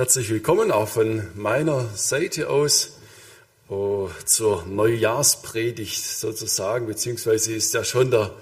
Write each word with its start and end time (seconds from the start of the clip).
Herzlich 0.00 0.30
willkommen 0.30 0.70
auch 0.72 0.88
von 0.88 1.24
meiner 1.34 1.90
Seite 1.94 2.48
aus 2.48 2.96
oh, 3.68 4.08
zur 4.24 4.64
Neujahrspredigt 4.64 6.02
sozusagen, 6.02 6.86
beziehungsweise 6.86 7.52
ist 7.52 7.74
ja 7.74 7.84
schon 7.84 8.10
der 8.10 8.34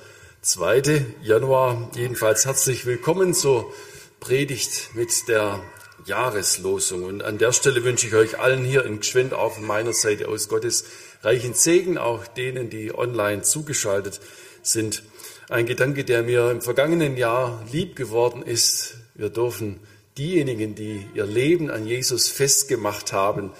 2. 0.43 1.05
Januar. 1.21 1.91
Jedenfalls 1.97 2.47
herzlich 2.47 2.87
willkommen 2.87 3.35
zur 3.35 3.75
Predigt 4.21 4.95
mit 4.95 5.27
der 5.27 5.61
Jahreslosung. 6.05 7.03
Und 7.03 7.25
an 7.25 7.39
der 7.39 7.51
Stelle 7.51 7.83
wünsche 7.83 8.07
ich 8.07 8.15
euch 8.15 8.39
allen 8.39 8.65
hier 8.65 8.85
in 8.85 9.01
Gschwend 9.01 9.35
auch 9.35 9.55
von 9.55 9.67
meiner 9.67 9.93
Seite 9.93 10.29
aus 10.29 10.49
Gottes 10.49 10.85
reichen 11.25 11.55
Segen, 11.55 11.99
auch 11.99 12.25
denen, 12.29 12.71
die 12.71 12.95
online 12.95 13.43
zugeschaltet 13.43 14.21
sind. 14.63 15.03
Ein 15.49 15.67
Gedanke, 15.67 16.05
der 16.05 16.23
mir 16.23 16.53
im 16.53 16.61
vergangenen 16.61 17.17
Jahr 17.17 17.67
lieb 17.73 17.97
geworden 17.97 18.43
ist. 18.43 18.95
Wir 19.17 19.31
dürfen 19.31 19.81
diejenigen, 20.19 20.75
die 20.75 21.07
ihr 21.15 21.27
Leben 21.27 21.71
an 21.71 21.87
Jesus 21.87 22.29
festgemacht 22.29 23.13
haben, 23.13 23.53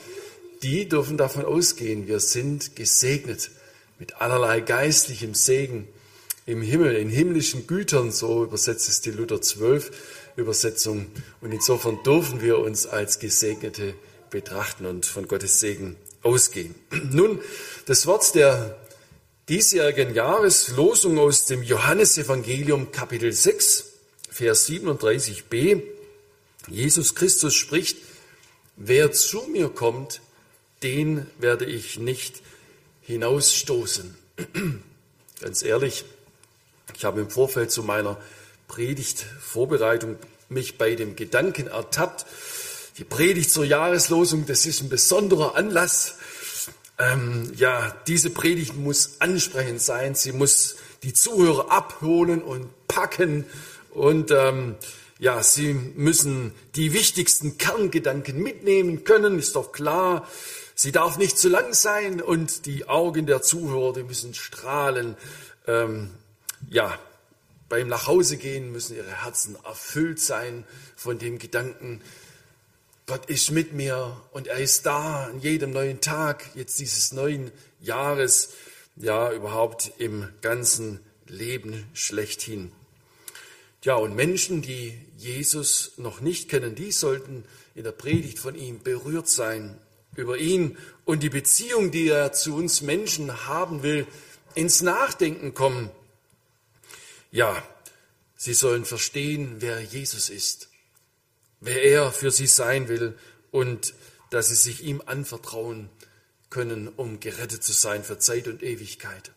die 0.63 0.89
dürfen 0.89 1.17
davon 1.17 1.45
ausgehen, 1.45 2.09
wir 2.09 2.21
sind 2.21 2.75
gesegnet 2.75 3.51
mit 3.99 4.21
allerlei 4.21 4.61
geistlichem 4.61 5.35
Segen 5.35 5.87
im 6.47 6.63
Himmel, 6.63 6.97
in 6.97 7.09
himmlischen 7.09 7.67
Gütern, 7.67 8.11
so 8.11 8.45
übersetzt 8.45 8.89
es 8.89 9.01
die 9.01 9.11
Luther 9.11 9.41
12 9.41 9.91
Übersetzung. 10.37 11.07
Und 11.41 11.53
insofern 11.53 12.03
dürfen 12.03 12.41
wir 12.41 12.59
uns 12.59 12.87
als 12.87 13.19
Gesegnete 13.19 13.95
betrachten 14.31 14.87
und 14.87 15.07
von 15.07 15.29
Gottes 15.29 15.61
Segen 15.61 15.97
ausgehen. 16.23 16.75
Nun, 17.13 17.41
das 17.87 18.07
Wort 18.07 18.35
der 18.35 18.79
diesjährigen 19.49 20.15
Jahreslosung 20.15 21.19
aus 21.19 21.47
dem 21.47 21.63
Johannesevangelium 21.63 22.93
Kapitel 22.93 23.33
6, 23.33 23.85
Vers 24.31 24.69
37b 24.69 25.98
Jesus 26.71 27.15
Christus 27.15 27.55
spricht, 27.55 27.99
wer 28.77 29.13
zu 29.13 29.43
mir 29.53 29.69
kommt, 29.69 30.21
den 30.83 31.27
werde 31.39 31.65
ich 31.65 31.99
nicht 31.99 32.43
hinausstoßen. 33.03 34.17
Ganz 35.41 35.63
ehrlich, 35.63 36.05
ich 36.95 37.05
habe 37.05 37.21
im 37.21 37.31
Vorfeld 37.31 37.71
zu 37.71 37.83
meiner 37.83 38.21
Predigtvorbereitung 38.69 40.17
mich 40.49 40.79
bei 40.79 40.95
dem 40.95 41.17
Gedanken 41.17 41.69
ertappt, 41.69 42.27
die 42.99 43.05
Predigt 43.05 43.51
zur 43.51 43.65
Jahreslosung, 43.65 44.47
das 44.47 44.67
ist 44.67 44.83
ein 44.83 44.89
besonderer 44.89 45.55
Anlass. 45.55 46.17
Ähm, 46.99 47.53
ja, 47.57 47.95
diese 48.09 48.31
Predigt 48.31 48.75
muss 48.77 49.21
ansprechend 49.21 49.81
sein, 49.81 50.17
sie 50.17 50.33
muss 50.33 50.77
die 51.05 51.13
Zuhörer 51.13 51.71
abholen 51.71 52.43
und 52.43 52.69
packen 52.89 53.45
und 53.91 54.33
ähm, 54.33 54.75
ja, 55.19 55.43
Sie 55.43 55.73
müssen 55.73 56.53
die 56.77 56.93
wichtigsten 56.93 57.59
Kerngedanken 57.59 58.41
mitnehmen 58.41 59.05
können, 59.05 59.39
ist 59.39 59.57
doch 59.57 59.73
klar. 59.73 60.29
Sie 60.75 60.93
darf 60.93 61.19
nicht 61.19 61.39
zu 61.39 61.49
lang 61.49 61.75
sein 61.75 62.23
und 62.23 62.67
die 62.67 62.89
Augen 62.89 63.27
der 63.27 63.43
Zuhörer, 63.43 63.93
die 63.93 64.05
müssen 64.05 64.33
strahlen. 64.35 65.17
Ähm, 65.67 66.11
ja, 66.71 66.99
beim 67.69 67.89
Nachhausegehen 67.89 68.71
müssen 68.71 68.97
ihre 68.97 69.25
Herzen 69.25 69.57
erfüllt 69.65 70.21
sein 70.21 70.65
von 70.97 71.19
dem 71.19 71.39
Gedanken, 71.39 72.01
Gott 73.07 73.27
ist 73.27 73.51
mit 73.51 73.73
mir 73.73 74.21
und 74.33 74.49
er 74.49 74.59
ist 74.59 74.85
da 74.85 75.25
an 75.25 75.41
jedem 75.41 75.73
neuen 75.73 76.01
Tag, 76.01 76.45
jetzt 76.55 76.79
dieses 76.79 77.13
neuen 77.13 77.51
Jahres, 77.81 78.51
ja, 78.97 79.33
überhaupt 79.33 79.93
im 79.99 80.29
ganzen 80.43 81.01
Leben 81.27 81.87
schlechthin. 81.95 82.71
Ja, 83.85 83.95
und 83.95 84.17
Menschen, 84.17 84.61
die 84.61 84.99
Jesus 85.17 85.93
noch 85.99 86.21
nicht 86.21 86.49
kennen, 86.49 86.75
die 86.75 86.91
sollten 86.91 87.45
in 87.75 87.85
der 87.85 87.93
Predigt 87.93 88.39
von 88.39 88.57
ihm 88.57 88.83
berührt 88.83 89.29
sein, 89.29 89.79
über 90.17 90.37
ihn 90.37 90.77
und 91.05 91.23
die 91.23 91.31
Beziehung, 91.31 91.93
die 91.93 92.09
er 92.09 92.33
zu 92.33 92.57
uns 92.57 92.83
Menschen 92.83 93.47
haben 93.47 93.85
will, 93.85 94.07
ins 94.55 94.83
Nachdenken 94.83 95.55
kommen. 95.55 95.91
Ja, 97.31 97.63
sie 98.37 98.55
sollen 98.55 98.85
verstehen, 98.85 99.57
wer 99.61 99.81
Jesus 99.81 100.29
ist, 100.29 100.69
wer 101.61 101.83
er 101.85 102.11
für 102.11 102.33
sie 102.33 102.49
sein 102.49 102.89
will 102.89 103.17
und 103.53 103.95
dass 104.31 104.49
sie 104.49 104.57
sich 104.57 104.83
ihm 104.83 105.03
anvertrauen 105.07 105.89
können, 106.51 106.89
um 106.89 107.21
gerettet 107.21 107.63
zu 107.63 107.73
sein 107.73 108.03
für 108.03 108.19
Zeit 108.19 108.49
und 108.49 108.63
Ewigkeit. 108.63 109.31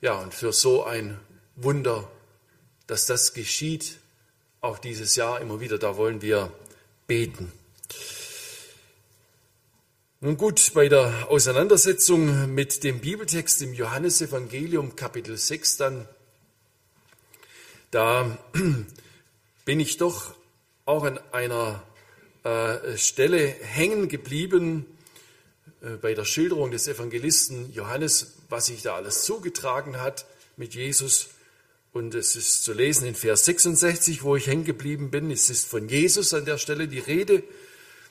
Ja, 0.00 0.14
und 0.18 0.32
für 0.32 0.52
so 0.52 0.84
ein 0.84 1.20
Wunder, 1.56 2.10
dass 2.90 3.06
das 3.06 3.34
geschieht, 3.34 3.98
auch 4.60 4.80
dieses 4.80 5.14
Jahr 5.14 5.40
immer 5.40 5.60
wieder, 5.60 5.78
da 5.78 5.96
wollen 5.96 6.22
wir 6.22 6.52
beten. 7.06 7.52
Nun 10.18 10.36
gut, 10.36 10.72
bei 10.74 10.88
der 10.88 11.30
Auseinandersetzung 11.30 12.52
mit 12.52 12.82
dem 12.82 12.98
Bibeltext 12.98 13.62
im 13.62 13.74
Johannesevangelium 13.74 14.96
Kapitel 14.96 15.36
6 15.36 15.76
dann, 15.76 16.08
da 17.92 18.36
bin 19.64 19.78
ich 19.78 19.96
doch 19.96 20.34
auch 20.84 21.04
an 21.04 21.20
einer 21.30 21.84
äh, 22.42 22.98
Stelle 22.98 23.46
hängen 23.46 24.08
geblieben 24.08 24.84
äh, 25.80 25.90
bei 25.90 26.14
der 26.14 26.24
Schilderung 26.24 26.72
des 26.72 26.88
Evangelisten 26.88 27.72
Johannes, 27.72 28.32
was 28.48 28.66
sich 28.66 28.82
da 28.82 28.96
alles 28.96 29.22
zugetragen 29.22 30.00
hat 30.00 30.26
mit 30.56 30.74
Jesus. 30.74 31.28
Und 31.92 32.14
es 32.14 32.36
ist 32.36 32.62
zu 32.62 32.72
lesen 32.72 33.06
in 33.06 33.14
Vers 33.14 33.44
66, 33.46 34.22
wo 34.22 34.36
ich 34.36 34.46
hängen 34.46 34.64
geblieben 34.64 35.10
bin. 35.10 35.30
Es 35.30 35.50
ist 35.50 35.66
von 35.66 35.88
Jesus 35.88 36.32
an 36.32 36.44
der 36.44 36.58
Stelle 36.58 36.86
die 36.86 37.00
Rede. 37.00 37.42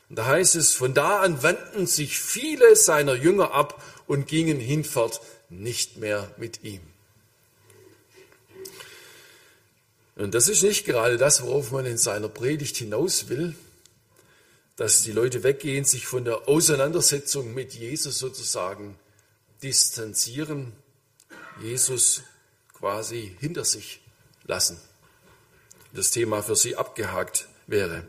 Und 0.09 0.17
da 0.17 0.25
heißt 0.25 0.55
es, 0.55 0.73
von 0.73 0.93
da 0.93 1.21
an 1.21 1.41
wandten 1.43 1.87
sich 1.87 2.19
viele 2.19 2.75
seiner 2.75 3.13
Jünger 3.13 3.53
ab 3.53 3.81
und 4.07 4.27
gingen 4.27 4.59
hinfort 4.59 5.21
nicht 5.49 5.97
mehr 5.97 6.33
mit 6.37 6.63
ihm. 6.63 6.81
Und 10.15 10.35
das 10.35 10.49
ist 10.49 10.63
nicht 10.63 10.85
gerade 10.85 11.17
das, 11.17 11.43
worauf 11.43 11.71
man 11.71 11.85
in 11.85 11.97
seiner 11.97 12.27
Predigt 12.27 12.75
hinaus 12.75 13.29
will, 13.29 13.55
dass 14.75 15.03
die 15.03 15.13
Leute 15.13 15.43
weggehen, 15.43 15.85
sich 15.85 16.07
von 16.07 16.25
der 16.25 16.49
Auseinandersetzung 16.49 17.53
mit 17.53 17.73
Jesus 17.73 18.19
sozusagen 18.19 18.99
distanzieren. 19.63 20.73
Jesus 21.61 22.23
quasi 22.79 23.35
hinter 23.39 23.65
sich 23.65 24.01
lassen. 24.45 24.79
Das 25.93 26.11
Thema 26.11 26.41
für 26.41 26.55
sie 26.55 26.75
abgehakt 26.75 27.47
wäre. 27.67 28.03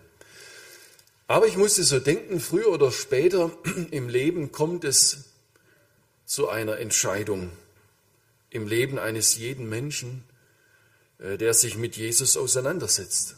Aber 1.26 1.46
ich 1.46 1.56
musste 1.56 1.84
so 1.84 2.00
denken, 2.00 2.40
früher 2.40 2.68
oder 2.68 2.90
später 2.90 3.50
im 3.90 4.08
Leben 4.08 4.52
kommt 4.52 4.84
es 4.84 5.24
zu 6.26 6.48
einer 6.48 6.78
Entscheidung 6.78 7.50
im 8.50 8.66
Leben 8.66 8.98
eines 8.98 9.36
jeden 9.36 9.68
Menschen, 9.68 10.24
äh, 11.18 11.38
der 11.38 11.54
sich 11.54 11.76
mit 11.76 11.96
Jesus 11.96 12.36
auseinandersetzt. 12.36 13.36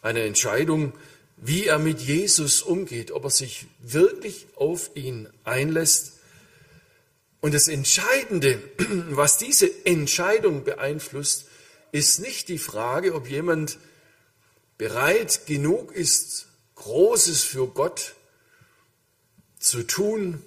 Eine 0.00 0.22
Entscheidung, 0.22 0.92
wie 1.36 1.66
er 1.66 1.78
mit 1.78 2.00
Jesus 2.00 2.62
umgeht, 2.62 3.10
ob 3.10 3.24
er 3.24 3.30
sich 3.30 3.66
wirklich 3.80 4.46
auf 4.56 4.90
ihn 4.94 5.28
einlässt 5.44 6.17
und 7.40 7.54
das 7.54 7.68
Entscheidende, 7.68 8.62
was 9.10 9.38
diese 9.38 9.70
Entscheidung 9.86 10.64
beeinflusst, 10.64 11.46
ist 11.92 12.20
nicht 12.20 12.48
die 12.48 12.58
Frage, 12.58 13.14
ob 13.14 13.28
jemand 13.28 13.78
bereit 14.76 15.46
genug 15.46 15.92
ist, 15.92 16.46
Großes 16.74 17.42
für 17.42 17.66
Gott 17.66 18.14
zu 19.58 19.82
tun 19.82 20.42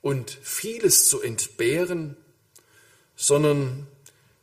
und 0.00 0.36
vieles 0.42 1.08
zu 1.08 1.22
entbehren, 1.22 2.16
sondern 3.14 3.86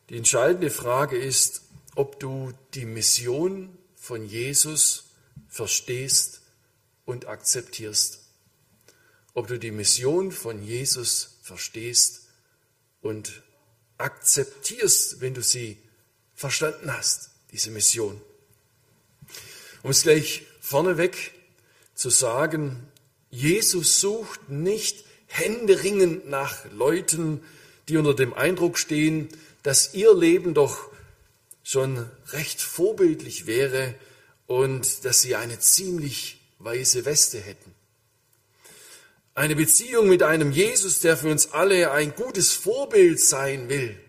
die 0.09 0.17
entscheidende 0.17 0.69
Frage 0.69 1.17
ist, 1.17 1.61
ob 1.95 2.19
du 2.19 2.53
die 2.73 2.85
Mission 2.85 3.77
von 3.95 4.25
Jesus 4.25 5.09
verstehst 5.49 6.41
und 7.05 7.27
akzeptierst. 7.27 8.21
Ob 9.33 9.47
du 9.47 9.59
die 9.59 9.71
Mission 9.71 10.31
von 10.31 10.63
Jesus 10.63 11.38
verstehst 11.49 12.27
und 13.01 13.41
akzeptierst, 13.97 15.19
wenn 15.19 15.33
du 15.33 15.41
sie 15.41 15.77
verstanden 16.35 16.93
hast, 16.93 17.31
diese 17.51 17.71
Mission. 17.71 18.21
Um 19.83 19.89
es 19.89 20.03
gleich 20.03 20.43
vorneweg 20.61 21.33
zu 21.95 22.09
sagen, 22.09 22.87
Jesus 23.31 23.99
sucht 23.99 24.49
nicht 24.49 25.03
händeringend 25.25 26.29
nach 26.29 26.65
Leuten, 26.71 27.41
die 27.87 27.97
unter 27.97 28.13
dem 28.13 28.33
Eindruck 28.33 28.77
stehen, 28.77 29.29
dass 29.63 29.93
ihr 29.95 30.13
Leben 30.15 30.53
doch 30.53 30.91
schon 31.63 32.09
recht 32.27 32.61
vorbildlich 32.61 33.47
wäre 33.47 33.95
und 34.47 35.03
dass 35.03 35.21
sie 35.21 35.35
eine 35.35 35.59
ziemlich 35.59 36.39
weiße 36.59 37.05
Weste 37.05 37.39
hätten. 37.39 37.73
Eine 39.35 39.55
Beziehung 39.55 40.09
mit 40.09 40.23
einem 40.23 40.51
Jesus, 40.51 40.99
der 41.01 41.15
für 41.15 41.29
uns 41.29 41.51
alle 41.51 41.91
ein 41.91 42.13
gutes 42.15 42.51
Vorbild 42.51 43.19
sein 43.19 43.69
will 43.69 43.99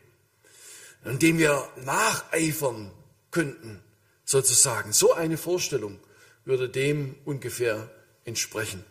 und 1.04 1.22
dem 1.22 1.38
wir 1.38 1.68
nacheifern 1.84 2.90
könnten, 3.30 3.80
sozusagen. 4.24 4.92
So 4.92 5.12
eine 5.12 5.36
Vorstellung 5.36 5.98
würde 6.44 6.68
dem 6.68 7.14
ungefähr 7.24 7.90
entsprechen. 8.24 8.84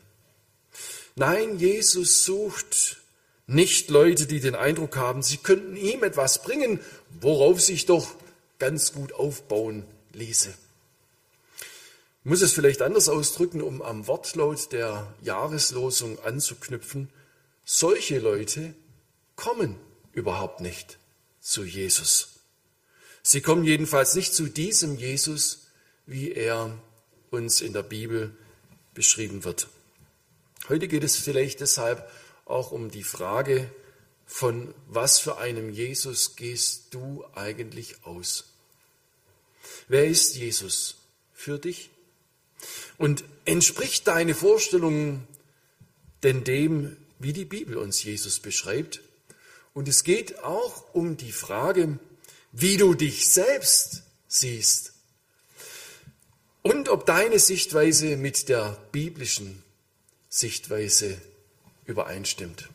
Nein, 1.16 1.60
Jesus 1.60 2.24
sucht 2.24 2.98
nicht 3.48 3.90
Leute, 3.90 4.28
die 4.28 4.40
den 4.40 4.56
Eindruck 4.56 4.96
haben, 4.96 5.24
sie 5.24 5.38
könnten 5.38 5.76
ihm 5.76 6.04
etwas 6.04 6.44
bringen, 6.44 6.80
worauf 7.20 7.60
sich 7.60 7.86
doch 7.86 8.16
ganz 8.60 8.94
gut 8.94 9.14
aufbauen 9.14 9.84
ließe. 10.14 10.54
Muss 12.24 12.42
es 12.42 12.54
vielleicht 12.54 12.82
anders 12.82 13.08
ausdrücken, 13.08 13.62
um 13.62 13.82
am 13.82 14.08
Wortlaut 14.08 14.72
der 14.72 15.14
Jahreslosung 15.22 16.20
anzuknüpfen. 16.20 17.10
Solche 17.64 18.20
Leute 18.20 18.74
kommen 19.36 19.78
überhaupt 20.12 20.60
nicht 20.60 21.00
zu 21.40 21.64
Jesus. 21.64 22.40
Sie 23.24 23.42
kommen 23.42 23.64
jedenfalls 23.64 24.16
nicht 24.16 24.34
zu 24.34 24.48
diesem 24.48 24.98
Jesus, 24.98 25.68
wie 26.06 26.32
er 26.32 26.78
uns 27.30 27.62
in 27.62 27.74
der 27.74 27.84
Bibel 27.84 28.36
beschrieben 28.94 29.44
wird. 29.44 29.68
Heute 30.68 30.88
geht 30.88 31.04
es 31.04 31.16
vielleicht 31.16 31.62
deshalb 31.62 32.10
auch 32.46 32.72
um 32.72 32.92
die 32.92 33.04
Frage, 33.04 33.72
von 34.26 34.74
was 34.88 35.20
für 35.20 35.38
einem 35.38 35.70
Jesus 35.72 36.36
gehst 36.36 36.94
du 36.94 37.26
eigentlich 37.34 38.04
aus? 38.04 38.54
Wer 39.88 40.06
ist 40.06 40.36
Jesus 40.36 40.98
für 41.34 41.58
dich? 41.58 41.90
Und 42.98 43.24
entspricht 43.46 44.08
deine 44.08 44.36
Vorstellung 44.36 45.28
denn 46.24 46.44
dem, 46.44 46.98
wie 47.20 47.34
die 47.34 47.46
Bibel 47.46 47.78
uns 47.78 48.04
Jesus 48.04 48.40
beschreibt? 48.40 49.02
Und 49.74 49.88
es 49.88 50.04
geht 50.04 50.44
auch 50.44 50.94
um 50.94 51.18
die 51.18 51.32
Frage, 51.32 52.00
wie 52.52 52.78
du 52.78 52.94
dich 52.94 53.30
selbst 53.30 54.04
siehst 54.28 54.94
und 56.62 56.90
ob 56.90 57.06
deine 57.06 57.40
Sichtweise 57.40 58.18
mit 58.18 58.50
der 58.50 58.78
biblischen 58.92 59.64
Sichtweise 60.30 61.20
übereinstimmt. 61.86 62.70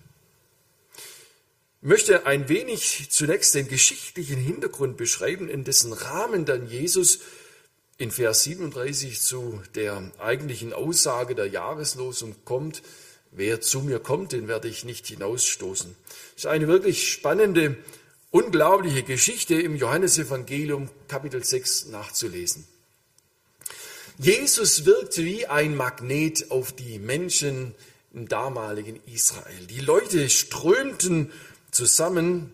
Ich 1.83 1.89
möchte 1.89 2.27
ein 2.27 2.49
wenig 2.49 3.09
zunächst 3.11 3.55
den 3.55 3.69
geschichtlichen 3.69 4.39
Hintergrund 4.39 4.97
beschreiben, 4.97 5.49
in 5.49 5.65
dessen 5.65 5.93
Rahmen 5.93 6.47
dann 6.47 6.69
Jesus 6.69 7.21
in 7.97 8.11
Vers 8.11 8.43
37 8.45 9.21
zu 9.21 9.63
der 9.75 10.11
eigentlichen 10.19 10.73
Aussage 10.73 11.35
der 11.35 11.47
Jahreslosung 11.47 12.35
kommt. 12.45 12.83
Wer 13.31 13.61
zu 13.61 13.81
mir 13.81 13.99
kommt, 13.99 14.33
den 14.33 14.49
werde 14.49 14.69
ich 14.69 14.85
nicht 14.85 15.07
hinausstoßen. 15.07 15.95
Das 16.35 16.45
ist 16.45 16.47
eine 16.47 16.69
wirklich 16.69 17.11
spannende, 17.11 17.77
unglaubliche 18.31 19.03
Geschichte 19.03 19.55
im 19.55 19.77
Johannesevangelium 19.77 20.89
Kapitel 21.09 21.45
6 21.45 21.87
nachzulesen. 21.87 22.67
Jesus 24.19 24.85
wirkte 24.85 25.25
wie 25.25 25.47
ein 25.47 25.77
Magnet 25.77 26.51
auf 26.51 26.73
die 26.73 26.99
Menschen 26.99 27.75
im 28.13 28.29
damaligen 28.29 29.01
Israel. 29.13 29.67
Die 29.69 29.81
Leute 29.81 30.31
strömten 30.31 31.33
zusammen. 31.73 32.53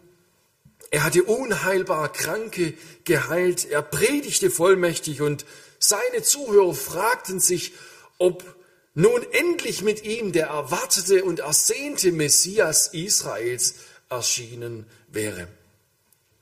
Er 0.90 1.04
hatte 1.04 1.22
unheilbar 1.22 2.12
Kranke 2.12 2.75
geheilt. 3.04 3.64
Er 3.70 3.82
predigte 3.82 4.50
vollmächtig 4.50 5.22
und 5.22 5.46
seine 5.78 6.22
Zuhörer 6.22 6.75
fragten 6.75 7.40
sich, 7.40 7.72
ob 8.19 8.44
nun 8.94 9.25
endlich 9.32 9.82
mit 9.82 10.04
ihm 10.04 10.32
der 10.32 10.48
erwartete 10.48 11.25
und 11.25 11.38
ersehnte 11.38 12.10
Messias 12.12 12.88
Israels 12.88 13.76
erschienen 14.08 14.84
wäre. 15.08 15.46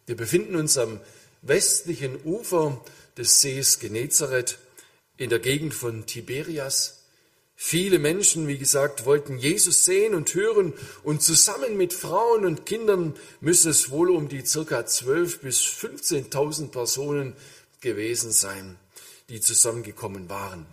Wir 0.07 0.17
befinden 0.17 0.57
uns 0.57 0.79
am 0.79 1.01
westlichen 1.43 2.19
Ufer 2.25 2.83
des 3.19 3.41
Sees 3.43 3.79
Genezareth 3.79 4.59
in 5.19 5.29
der 5.29 5.41
Gegend 5.41 5.75
von 5.75 6.07
Tiberias. 6.07 6.98
Viele 7.61 7.99
Menschen, 7.99 8.47
wie 8.47 8.57
gesagt, 8.57 9.05
wollten 9.05 9.37
Jesus 9.37 9.85
sehen 9.85 10.15
und 10.15 10.33
hören 10.33 10.75
und 11.03 11.25
zusammen 11.25 11.77
mit 11.77 11.93
Frauen 11.93 12.47
und 12.47 12.67
Kindern 12.67 13.17
müsse 13.41 13.71
es 13.71 13.91
wohl 13.91 14.11
um 14.11 14.29
die 14.29 14.47
circa 14.47 14.79
12.000 14.79 15.39
bis 15.41 15.63
15.000 15.63 16.69
Personen 16.69 17.35
gewesen 17.81 18.31
sein, 18.31 18.79
die 19.29 19.41
zusammengekommen 19.41 20.31
waren. 20.31 20.67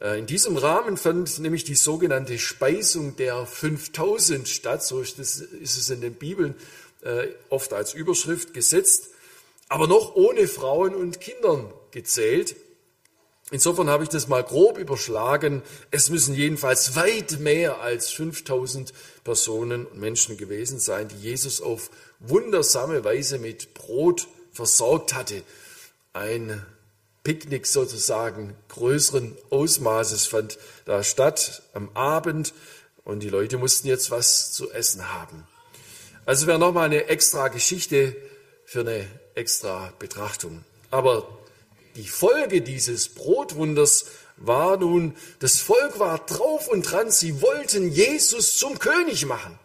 Äh, 0.00 0.20
in 0.20 0.26
diesem 0.26 0.56
Rahmen 0.56 0.98
fand 0.98 1.40
nämlich 1.40 1.64
die 1.64 1.74
sogenannte 1.74 2.38
Speisung 2.38 3.16
der 3.16 3.44
5000 3.44 4.46
statt, 4.46 4.84
so 4.84 5.00
ist 5.00 5.18
es 5.18 5.90
in 5.90 6.00
den 6.00 6.14
Bibeln 6.14 6.54
äh, 7.02 7.26
oft 7.48 7.72
als 7.72 7.92
Überschrift 7.92 8.54
gesetzt, 8.54 9.08
aber 9.68 9.88
noch 9.88 10.14
ohne 10.14 10.46
Frauen 10.46 10.94
und 10.94 11.20
Kindern 11.20 11.74
gezählt. 11.90 12.54
Insofern 13.50 13.88
habe 13.88 14.04
ich 14.04 14.10
das 14.10 14.28
mal 14.28 14.44
grob 14.44 14.76
überschlagen. 14.76 15.62
Es 15.90 16.10
müssen 16.10 16.34
jedenfalls 16.34 16.96
weit 16.96 17.40
mehr 17.40 17.80
als 17.80 18.10
5000 18.10 18.92
Personen 19.24 19.86
und 19.86 19.98
Menschen 19.98 20.36
gewesen 20.36 20.78
sein, 20.78 21.08
die 21.08 21.16
Jesus 21.16 21.62
auf 21.62 21.90
wundersame 22.18 23.04
Weise 23.04 23.38
mit 23.38 23.72
Brot 23.72 24.28
versorgt 24.52 25.14
hatte. 25.14 25.42
Ein 26.12 26.62
Picknick 27.24 27.66
sozusagen 27.66 28.54
größeren 28.68 29.36
Ausmaßes 29.48 30.26
fand 30.26 30.58
da 30.84 31.02
statt 31.02 31.62
am 31.72 31.90
Abend 31.94 32.52
und 33.04 33.22
die 33.22 33.30
Leute 33.30 33.56
mussten 33.56 33.88
jetzt 33.88 34.10
was 34.10 34.52
zu 34.52 34.70
essen 34.72 35.12
haben. 35.14 35.46
Also 36.26 36.46
wäre 36.46 36.58
nochmal 36.58 36.84
eine 36.86 37.06
extra 37.06 37.48
Geschichte 37.48 38.14
für 38.66 38.80
eine 38.80 39.06
extra 39.34 39.92
Betrachtung. 39.98 40.64
Aber 40.90 41.37
die 41.98 42.08
Folge 42.08 42.62
dieses 42.62 43.08
Brotwunders 43.08 44.06
war 44.36 44.76
nun, 44.76 45.16
das 45.40 45.60
Volk 45.60 45.98
war 45.98 46.24
drauf 46.24 46.68
und 46.68 46.82
dran, 46.82 47.10
sie 47.10 47.42
wollten 47.42 47.90
Jesus 47.90 48.56
zum 48.56 48.78
König 48.78 49.26
machen. 49.26 49.58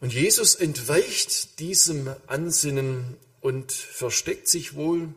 Und 0.00 0.12
Jesus 0.12 0.54
entweicht 0.54 1.58
diesem 1.58 2.14
Ansinnen 2.28 3.16
und 3.40 3.72
versteckt 3.72 4.46
sich 4.46 4.76
wohl 4.76 5.12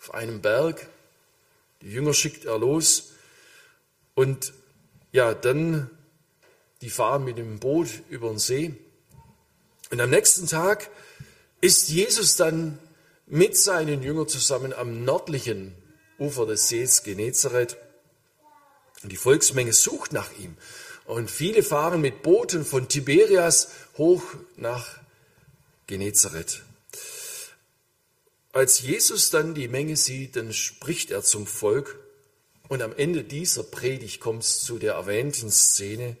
auf 0.00 0.12
einem 0.12 0.40
Berg. 0.40 0.88
Die 1.80 1.92
Jünger 1.92 2.14
schickt 2.14 2.46
er 2.46 2.58
los 2.58 3.12
und 4.14 4.52
ja, 5.12 5.34
dann 5.34 5.88
die 6.80 6.90
fahren 6.90 7.24
mit 7.24 7.38
dem 7.38 7.60
Boot 7.60 7.88
über 8.08 8.28
den 8.28 8.40
See. 8.40 8.74
Und 9.90 10.00
am 10.00 10.10
nächsten 10.10 10.48
Tag 10.48 10.90
ist 11.60 11.90
Jesus 11.90 12.34
dann 12.34 12.80
mit 13.34 13.56
seinen 13.56 14.04
Jüngern 14.04 14.28
zusammen 14.28 14.72
am 14.72 15.04
nördlichen 15.04 15.74
Ufer 16.20 16.46
des 16.46 16.68
Sees 16.68 17.02
Genezareth. 17.02 17.76
Und 19.02 19.10
die 19.10 19.16
Volksmenge 19.16 19.72
sucht 19.72 20.12
nach 20.12 20.30
ihm. 20.38 20.56
Und 21.04 21.32
viele 21.32 21.64
fahren 21.64 22.00
mit 22.00 22.22
Booten 22.22 22.64
von 22.64 22.88
Tiberias 22.88 23.70
hoch 23.98 24.22
nach 24.56 25.00
Genezareth. 25.88 26.62
Als 28.52 28.80
Jesus 28.80 29.30
dann 29.30 29.52
die 29.54 29.66
Menge 29.66 29.96
sieht, 29.96 30.36
dann 30.36 30.52
spricht 30.52 31.10
er 31.10 31.24
zum 31.24 31.48
Volk. 31.48 31.98
Und 32.68 32.82
am 32.82 32.94
Ende 32.94 33.24
dieser 33.24 33.64
Predigt 33.64 34.20
kommt 34.20 34.44
es 34.44 34.60
zu 34.60 34.78
der 34.78 34.94
erwähnten 34.94 35.50
Szene. 35.50 36.16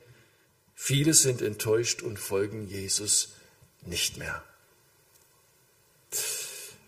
Viele 0.74 1.14
sind 1.14 1.42
enttäuscht 1.42 2.02
und 2.02 2.18
folgen 2.18 2.66
Jesus 2.66 3.34
nicht 3.86 4.16
mehr. 4.16 4.42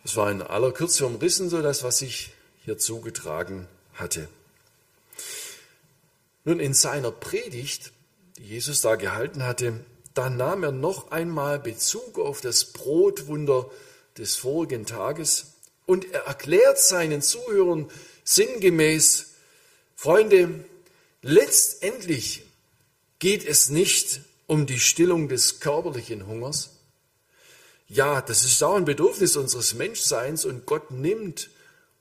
Das 0.07 0.15
war 0.15 0.31
in 0.31 0.41
aller 0.41 0.71
Kürze 0.71 1.05
umrissen, 1.05 1.51
so 1.51 1.61
das, 1.63 1.83
was 1.83 1.99
sich 1.99 2.31
hier 2.65 2.79
zugetragen 2.79 3.67
hatte. 3.95 4.29
Nun, 6.45 6.61
in 6.61 6.75
seiner 6.75 7.11
Predigt, 7.11 7.91
die 8.39 8.45
Jesus 8.45 8.83
da 8.83 8.95
gehalten 8.95 9.43
hatte, 9.43 9.81
da 10.15 10.31
nahm 10.31 10.63
er 10.63 10.71
noch 10.71 11.11
einmal 11.11 11.59
Bezug 11.59 12.21
auf 12.21 12.41
das 12.41 12.67
Brotwunder 12.67 13.69
des 14.17 14.37
vorigen 14.37 14.87
Tages 14.87 15.55
und 15.87 16.05
er 16.13 16.27
erklärt 16.27 16.79
seinen 16.79 17.21
Zuhörern 17.21 17.91
sinngemäß, 18.23 19.33
Freunde, 19.97 20.65
letztendlich 21.23 22.45
geht 23.19 23.45
es 23.45 23.71
nicht 23.71 24.21
um 24.47 24.67
die 24.67 24.79
Stillung 24.79 25.29
des 25.29 25.59
körperlichen 25.59 26.29
Hungers, 26.29 26.76
ja, 27.89 28.21
das 28.21 28.45
ist 28.45 28.63
auch 28.63 28.77
ein 28.77 28.85
Bedürfnis 28.85 29.37
unseres 29.37 29.75
Menschseins 29.75 30.45
und 30.45 30.67
Gott 30.67 30.91
nimmt 30.91 31.51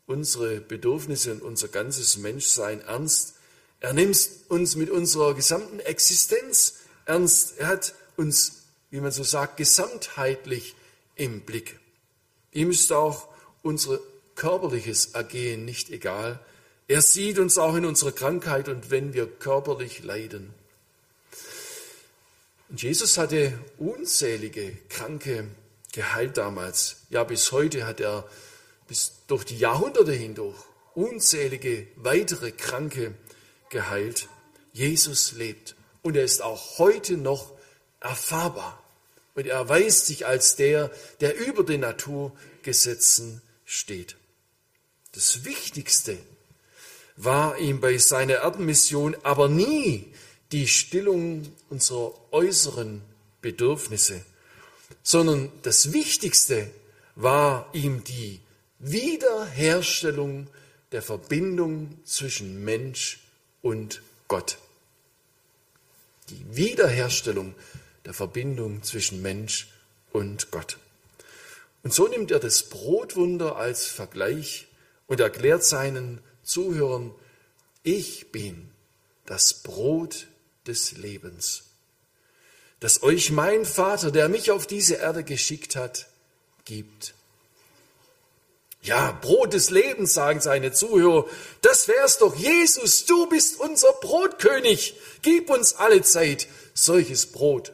unsere 0.08 0.60
Bedürfnisse 0.60 1.34
und 1.34 1.42
unser 1.42 1.68
ganzes 1.68 2.18
Menschsein 2.18 2.82
ernst. 2.82 3.36
Er 3.80 3.94
nimmt 3.94 4.18
uns 4.50 4.75
mit 4.75 4.89
unserer 4.89 5.34
gesamten 5.34 5.80
Existenz 5.80 6.75
ernst. 7.06 7.58
Er 7.60 7.68
hat 7.68 7.94
uns, 8.18 8.63
wie 8.89 9.00
man 9.00 9.12
so 9.12 9.24
sagt, 9.24 9.58
gesamtheitlich 9.58 10.75
im 11.15 11.42
Blick. 11.42 11.80
Ihm 12.51 12.72
ist 12.72 12.92
auch 12.92 13.27
unser 13.62 14.00
körperliches 14.36 15.08
Ergehen 15.08 15.65
nicht 15.65 15.89
egal. 15.92 16.39
Er 16.88 17.01
sieht 17.01 17.39
uns 17.39 17.58
auch 17.58 17.75
in 17.75 17.86
unserer 17.86 18.12
Krankheit 18.12 18.70
und 18.70 18.92
wenn 18.92 19.13
wir 19.13 19.27
körperlich 19.27 20.04
leiden. 20.04 20.54
Und 22.70 22.82
Jesus 22.82 23.18
hatte 23.18 23.60
unzählige 23.77 24.77
Kranke 24.89 25.48
geheilt 25.96 26.38
damals. 26.38 26.98
Ja, 27.10 27.24
bis 27.24 27.52
heute 27.52 27.88
hat 27.88 28.00
er 28.00 28.28
bis 28.88 29.14
durch 29.28 29.46
die 29.46 29.58
Jahrhunderte 29.58 30.12
hindurch 30.12 30.58
unzählige 30.94 31.88
weitere 31.96 32.52
Kranke 32.52 33.16
geheilt. 33.70 34.28
Jesus 34.74 35.32
lebt 35.32 35.75
und 36.04 36.16
er 36.16 36.24
ist 36.24 36.42
auch 36.42 36.78
heute 36.78 37.18
noch 37.18 37.52
erfahrbar. 38.00 38.82
Und 39.34 39.48
er 39.48 39.56
erweist 39.56 40.06
sich 40.06 40.25
als 40.25 40.56
der, 40.56 40.92
der 41.22 41.38
über 41.38 41.64
den 41.64 41.82
Naturgesetzen 41.82 43.42
steht. 43.66 44.16
Das 45.14 45.46
Wichtigste 45.46 46.18
war 47.16 47.58
ihm 47.58 47.80
bei 47.80 47.98
seiner 47.98 48.36
Erdenmission 48.36 49.16
aber 49.24 49.48
nie 49.48 50.14
die 50.52 50.68
Stillung 50.68 51.54
unserer 51.70 52.14
äußeren 52.32 53.02
Bedürfnisse, 53.42 54.25
sondern 55.06 55.52
das 55.62 55.94
Wichtigste 55.94 56.70
war 57.16 57.70
ihm 57.74 58.04
die 58.04 58.42
Wiederherstellung 58.80 60.48
der 60.92 61.04
Verbindung 61.04 62.00
zwischen 62.06 62.66
Mensch 62.66 63.20
und 63.62 64.02
Gott. 64.28 64.58
Die 66.30 66.44
Wiederherstellung 66.58 67.54
der 68.04 68.16
Verbindung 68.16 68.82
zwischen 68.82 69.22
Mensch 69.22 69.68
und 70.12 70.50
Gott. 70.50 70.80
Und 71.84 71.94
so 71.94 72.08
nimmt 72.08 72.32
er 72.32 72.40
das 72.40 72.64
Brotwunder 72.64 73.58
als 73.58 73.86
Vergleich 73.86 74.66
und 75.06 75.20
erklärt 75.20 75.64
seinen 75.64 76.20
Zuhörern, 76.42 77.14
ich 77.84 78.32
bin 78.32 78.72
das 79.28 79.54
Brot 79.62 80.26
des 80.66 80.94
Lebens, 80.94 81.66
das 82.86 83.01
euch 83.01 83.32
mein 83.32 83.65
Vater, 83.65 84.12
der 84.12 84.30
mich 84.30 84.51
auf 84.51 84.68
diese 84.68 84.98
Erde 84.98 85.24
geschickt 85.24 85.75
hat, 85.75 86.06
gibt. 86.65 87.15
Ja, 88.84 89.12
Brot 89.12 89.54
des 89.54 89.72
Lebens, 89.72 90.13
sagen 90.13 90.39
seine 90.39 90.72
Zuhörer, 90.72 91.25
das 91.62 91.88
wär's 91.88 92.20
doch, 92.20 92.36
Jesus, 92.36 93.06
du 93.06 93.27
bist 93.27 93.60
unser 93.60 93.92
Brotkönig, 93.94 94.96
gib 95.24 95.50
uns 95.50 95.74
alle 95.74 96.04
Zeit 96.04 96.48
solches 96.75 97.25
Brot. 97.25 97.74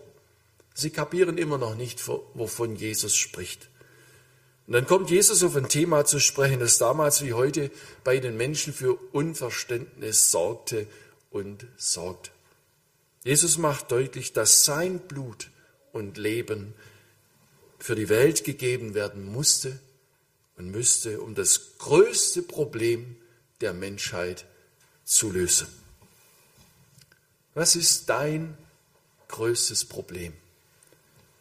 Sie 0.75 0.91
kapieren 0.91 1.37
immer 1.37 1.57
noch 1.57 1.75
nicht, 1.75 2.07
wovon 2.07 2.77
Jesus 2.77 3.13
spricht. 3.13 3.67
Und 4.65 4.71
dann 4.75 4.87
kommt 4.87 5.09
Jesus 5.09 5.43
auf 5.43 5.57
ein 5.57 5.67
Thema 5.67 6.05
zu 6.05 6.21
sprechen, 6.21 6.61
das 6.61 6.77
damals 6.77 7.21
wie 7.21 7.33
heute 7.33 7.69
bei 8.05 8.19
den 8.19 8.37
Menschen 8.37 8.71
für 8.71 8.93
Unverständnis 9.11 10.31
sorgte 10.31 10.87
und 11.31 11.67
sorgt. 11.75 12.31
Jesus 13.23 13.57
macht 13.57 13.91
deutlich, 13.91 14.33
dass 14.33 14.65
sein 14.65 14.99
Blut 14.99 15.49
und 15.91 16.17
Leben 16.17 16.73
für 17.77 17.95
die 17.95 18.09
Welt 18.09 18.43
gegeben 18.43 18.93
werden 18.93 19.25
musste 19.25 19.79
und 20.57 20.71
müsste, 20.71 21.21
um 21.21 21.35
das 21.35 21.77
größte 21.77 22.41
Problem 22.41 23.15
der 23.61 23.73
Menschheit 23.73 24.45
zu 25.03 25.31
lösen. 25.31 25.67
Was 27.53 27.75
ist 27.75 28.09
dein 28.09 28.57
größtes 29.27 29.85
Problem? 29.85 30.33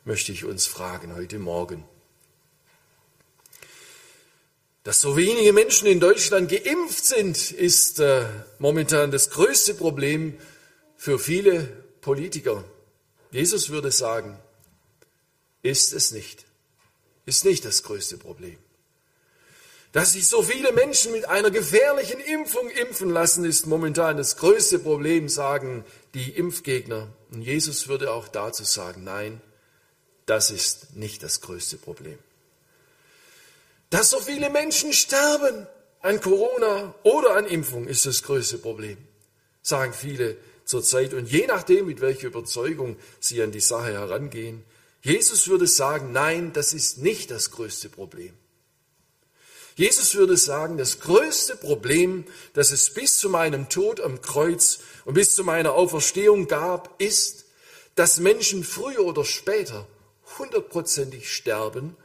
Möchte 0.05 0.33
ich 0.33 0.45
uns 0.45 0.67
fragen 0.67 1.15
heute 1.15 1.39
Morgen. 1.39 1.85
Dass 4.83 5.01
so 5.01 5.17
wenige 5.17 5.53
Menschen 5.53 5.87
in 5.87 6.01
Deutschland 6.01 6.51
geimpft 6.51 7.05
sind, 7.05 7.53
ist 7.53 8.01
äh, 8.01 8.27
momentan 8.59 9.11
das 9.11 9.31
größte 9.31 9.75
Problem 9.75 10.39
für 11.01 11.19
viele 11.19 11.63
Politiker. 12.01 12.63
Jesus 13.31 13.71
würde 13.71 13.91
sagen, 13.91 14.39
ist 15.63 15.93
es 15.93 16.11
nicht. 16.11 16.45
Ist 17.25 17.45
nicht 17.45 17.65
das 17.65 17.83
größte 17.83 18.19
Problem. 18.19 18.59
Dass 19.93 20.13
sich 20.13 20.29
so 20.29 20.43
viele 20.43 20.73
Menschen 20.73 21.13
mit 21.13 21.29
einer 21.29 21.51
gefährlichen 21.51 22.21
Impfung 22.21 22.69
impfen 22.71 23.11
lassen, 23.11 23.45
ist 23.45 23.67
momentan 23.67 24.17
das 24.17 24.37
größte 24.37 24.79
Problem, 24.79 25.29
sagen 25.29 25.85
die 26.15 26.31
Impfgegner. 26.31 27.09
Und 27.33 27.43
Jesus 27.43 27.89
würde 27.89 28.13
auch 28.13 28.29
dazu 28.29 28.65
sagen, 28.65 29.03
nein, 29.03 29.41
das 30.27 30.51
ist 30.51 30.97
nicht 30.97 31.23
das 31.23 31.41
größte 31.41 31.77
Problem 31.77 32.19
dass 33.91 34.11
so 34.11 34.21
viele 34.21 34.51
Menschen 34.51 34.93
sterben 34.93 35.67
an 36.01 36.21
Corona 36.21 36.95
oder 37.03 37.35
an 37.35 37.47
Impfung, 37.47 37.87
ist 37.87 38.07
das 38.07 38.23
größte 38.23 38.59
Problem, 38.59 38.97
sagen 39.63 39.93
viele 39.93 40.37
zurzeit. 40.71 41.13
Und 41.13 41.31
je 41.31 41.47
nachdem, 41.47 41.87
mit 41.87 42.01
welcher 42.01 42.29
Überzeugung 42.29 42.97
sie 43.19 43.43
an 43.43 43.53
die 43.53 43.61
Sache 43.61 43.93
herangehen, 43.93 44.65
Jesus 45.03 45.49
würde 45.49 45.67
sagen, 45.67 46.13
nein, 46.13 46.53
das 46.53 46.73
ist 46.73 46.99
nicht 46.99 47.31
das 47.31 47.51
größte 47.51 47.89
Problem. 47.89 48.33
Jesus 49.77 50.15
würde 50.15 50.37
sagen, 50.37 50.77
das 50.77 51.01
größte 51.01 51.57
Problem, 51.57 52.25
das 52.53 52.71
es 52.71 52.91
bis 52.91 53.19
zu 53.19 53.31
meinem 53.31 53.69
Tod 53.69 54.01
am 54.01 54.21
Kreuz 54.21 54.81
und 55.05 55.15
bis 55.15 55.35
zu 55.35 55.43
meiner 55.43 55.73
Auferstehung 55.73 56.49
gab, 56.49 57.01
ist, 57.01 57.47
dass 57.95 58.21
Menschen 58.21 58.63
früher 58.63 59.01
oder 59.01 59.25
später 59.25 59.87
hundertprozentig 60.39 61.33
sterben 61.33 61.97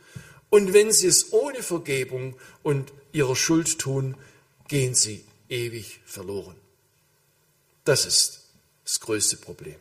und 0.50 0.74
wenn 0.74 0.91
sie 0.91 1.07
es 1.07 1.34
ohne 1.34 1.62
Vergebung 1.62 2.38
und 2.63 2.93
ihrer 3.12 3.36
Schuld 3.36 3.77
tun, 3.77 4.15
gehen 4.69 4.95
sie 4.95 5.25
ewig 5.50 6.00
verloren. 6.05 6.55
Das 7.84 8.05
ist 8.05 8.44
das 8.86 9.01
größte 9.01 9.38
Problem. 9.38 9.75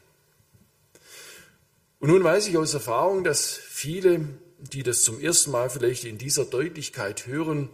Und 2.01 2.09
nun 2.09 2.25
weiß 2.25 2.49
ich 2.49 2.57
aus 2.59 2.75
Erfahrung, 2.75 3.23
dass 3.23 3.53
viele, 3.55 4.29
die 4.59 4.83
das 4.83 5.03
zum 5.03 5.21
ersten 5.21 5.53
Mal 5.53 5.71
vielleicht 5.71 6.05
in 6.05 6.19
dieser 6.19 6.45
Deutlichkeit 6.45 7.27
hören, 7.27 7.71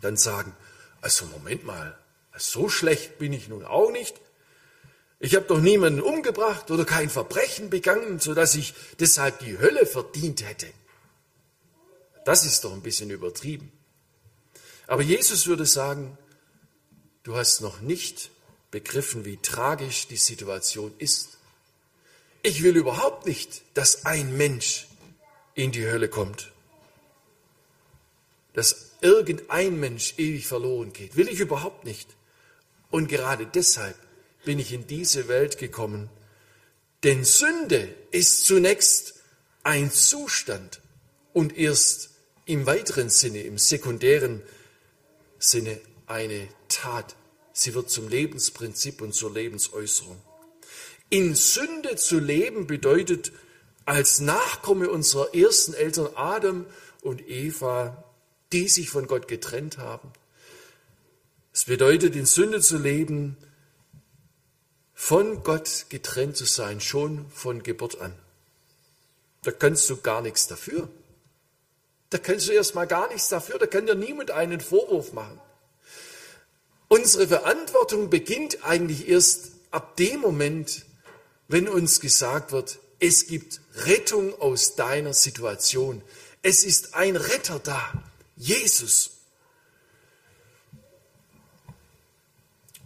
dann 0.00 0.16
sagen, 0.16 0.54
also 1.00 1.26
Moment 1.26 1.64
mal, 1.64 1.96
so 2.36 2.68
schlecht 2.68 3.18
bin 3.18 3.32
ich 3.32 3.48
nun 3.48 3.64
auch 3.64 3.90
nicht. 3.90 4.16
Ich 5.20 5.34
habe 5.34 5.46
doch 5.46 5.60
niemanden 5.60 6.00
umgebracht 6.00 6.70
oder 6.70 6.84
kein 6.84 7.10
Verbrechen 7.10 7.70
begangen, 7.70 8.20
sodass 8.20 8.54
ich 8.54 8.74
deshalb 9.00 9.40
die 9.40 9.58
Hölle 9.58 9.86
verdient 9.86 10.46
hätte. 10.46 10.68
Das 12.24 12.44
ist 12.44 12.64
doch 12.64 12.72
ein 12.72 12.82
bisschen 12.82 13.10
übertrieben. 13.10 13.72
Aber 14.86 15.02
Jesus 15.02 15.46
würde 15.46 15.66
sagen, 15.66 16.16
du 17.22 17.36
hast 17.36 17.60
noch 17.60 17.80
nicht 17.80 18.30
begriffen, 18.70 19.24
wie 19.24 19.38
tragisch 19.38 20.08
die 20.08 20.16
Situation 20.16 20.92
ist. 20.98 21.38
Ich 22.42 22.62
will 22.62 22.76
überhaupt 22.76 23.26
nicht, 23.26 23.62
dass 23.74 24.04
ein 24.04 24.36
Mensch 24.36 24.86
in 25.54 25.72
die 25.72 25.86
Hölle 25.86 26.08
kommt. 26.08 26.52
Dass 28.52 28.92
irgendein 29.00 29.78
Mensch 29.78 30.14
ewig 30.18 30.46
verloren 30.46 30.92
geht. 30.92 31.16
Will 31.16 31.28
ich 31.28 31.40
überhaupt 31.40 31.84
nicht. 31.84 32.08
Und 32.90 33.08
gerade 33.08 33.46
deshalb 33.46 33.96
bin 34.44 34.58
ich 34.58 34.72
in 34.72 34.86
diese 34.86 35.28
Welt 35.28 35.58
gekommen. 35.58 36.08
Denn 37.04 37.24
Sünde 37.24 37.94
ist 38.10 38.46
zunächst 38.46 39.14
ein 39.62 39.90
Zustand 39.90 40.80
und 41.32 41.56
erst 41.56 42.10
im 42.46 42.66
weiteren 42.66 43.10
Sinne, 43.10 43.42
im 43.42 43.58
sekundären 43.58 44.42
Sinne 45.38 45.78
eine 46.06 46.48
Tat. 46.68 47.14
Sie 47.58 47.74
wird 47.74 47.90
zum 47.90 48.08
Lebensprinzip 48.08 49.02
und 49.02 49.14
zur 49.14 49.32
Lebensäußerung. 49.32 50.22
In 51.10 51.34
Sünde 51.34 51.96
zu 51.96 52.20
leben 52.20 52.68
bedeutet, 52.68 53.32
als 53.84 54.20
Nachkomme 54.20 54.88
unserer 54.88 55.34
ersten 55.34 55.74
Eltern 55.74 56.08
Adam 56.14 56.66
und 57.00 57.28
Eva, 57.28 58.04
die 58.52 58.68
sich 58.68 58.90
von 58.90 59.08
Gott 59.08 59.26
getrennt 59.26 59.78
haben. 59.78 60.12
Es 61.52 61.64
bedeutet, 61.64 62.14
in 62.14 62.26
Sünde 62.26 62.60
zu 62.60 62.78
leben, 62.78 63.36
von 64.94 65.42
Gott 65.42 65.86
getrennt 65.88 66.36
zu 66.36 66.44
sein, 66.44 66.80
schon 66.80 67.28
von 67.30 67.64
Geburt 67.64 68.00
an. 68.00 68.14
Da 69.42 69.50
kannst 69.50 69.90
du 69.90 69.96
gar 69.96 70.22
nichts 70.22 70.46
dafür. 70.46 70.88
Da 72.10 72.18
kannst 72.18 72.46
du 72.46 72.52
erstmal 72.52 72.86
gar 72.86 73.08
nichts 73.08 73.28
dafür, 73.28 73.58
da 73.58 73.66
kann 73.66 73.86
dir 73.86 73.96
niemand 73.96 74.30
einen 74.30 74.60
Vorwurf 74.60 75.12
machen. 75.12 75.40
Unsere 76.88 77.28
Verantwortung 77.28 78.08
beginnt 78.08 78.64
eigentlich 78.64 79.08
erst 79.08 79.52
ab 79.70 79.96
dem 79.96 80.20
Moment, 80.20 80.86
wenn 81.46 81.68
uns 81.68 82.00
gesagt 82.00 82.52
wird, 82.52 82.78
es 82.98 83.26
gibt 83.26 83.60
Rettung 83.74 84.38
aus 84.40 84.74
deiner 84.74 85.12
Situation. 85.12 86.02
Es 86.42 86.64
ist 86.64 86.94
ein 86.94 87.16
Retter 87.16 87.58
da, 87.58 87.92
Jesus. 88.36 89.10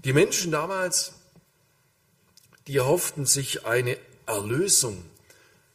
Die 0.04 0.12
Menschen 0.12 0.50
damals, 0.50 1.12
die 2.66 2.76
erhofften 2.76 3.24
sich 3.24 3.64
eine 3.64 3.96
Erlösung, 4.26 5.04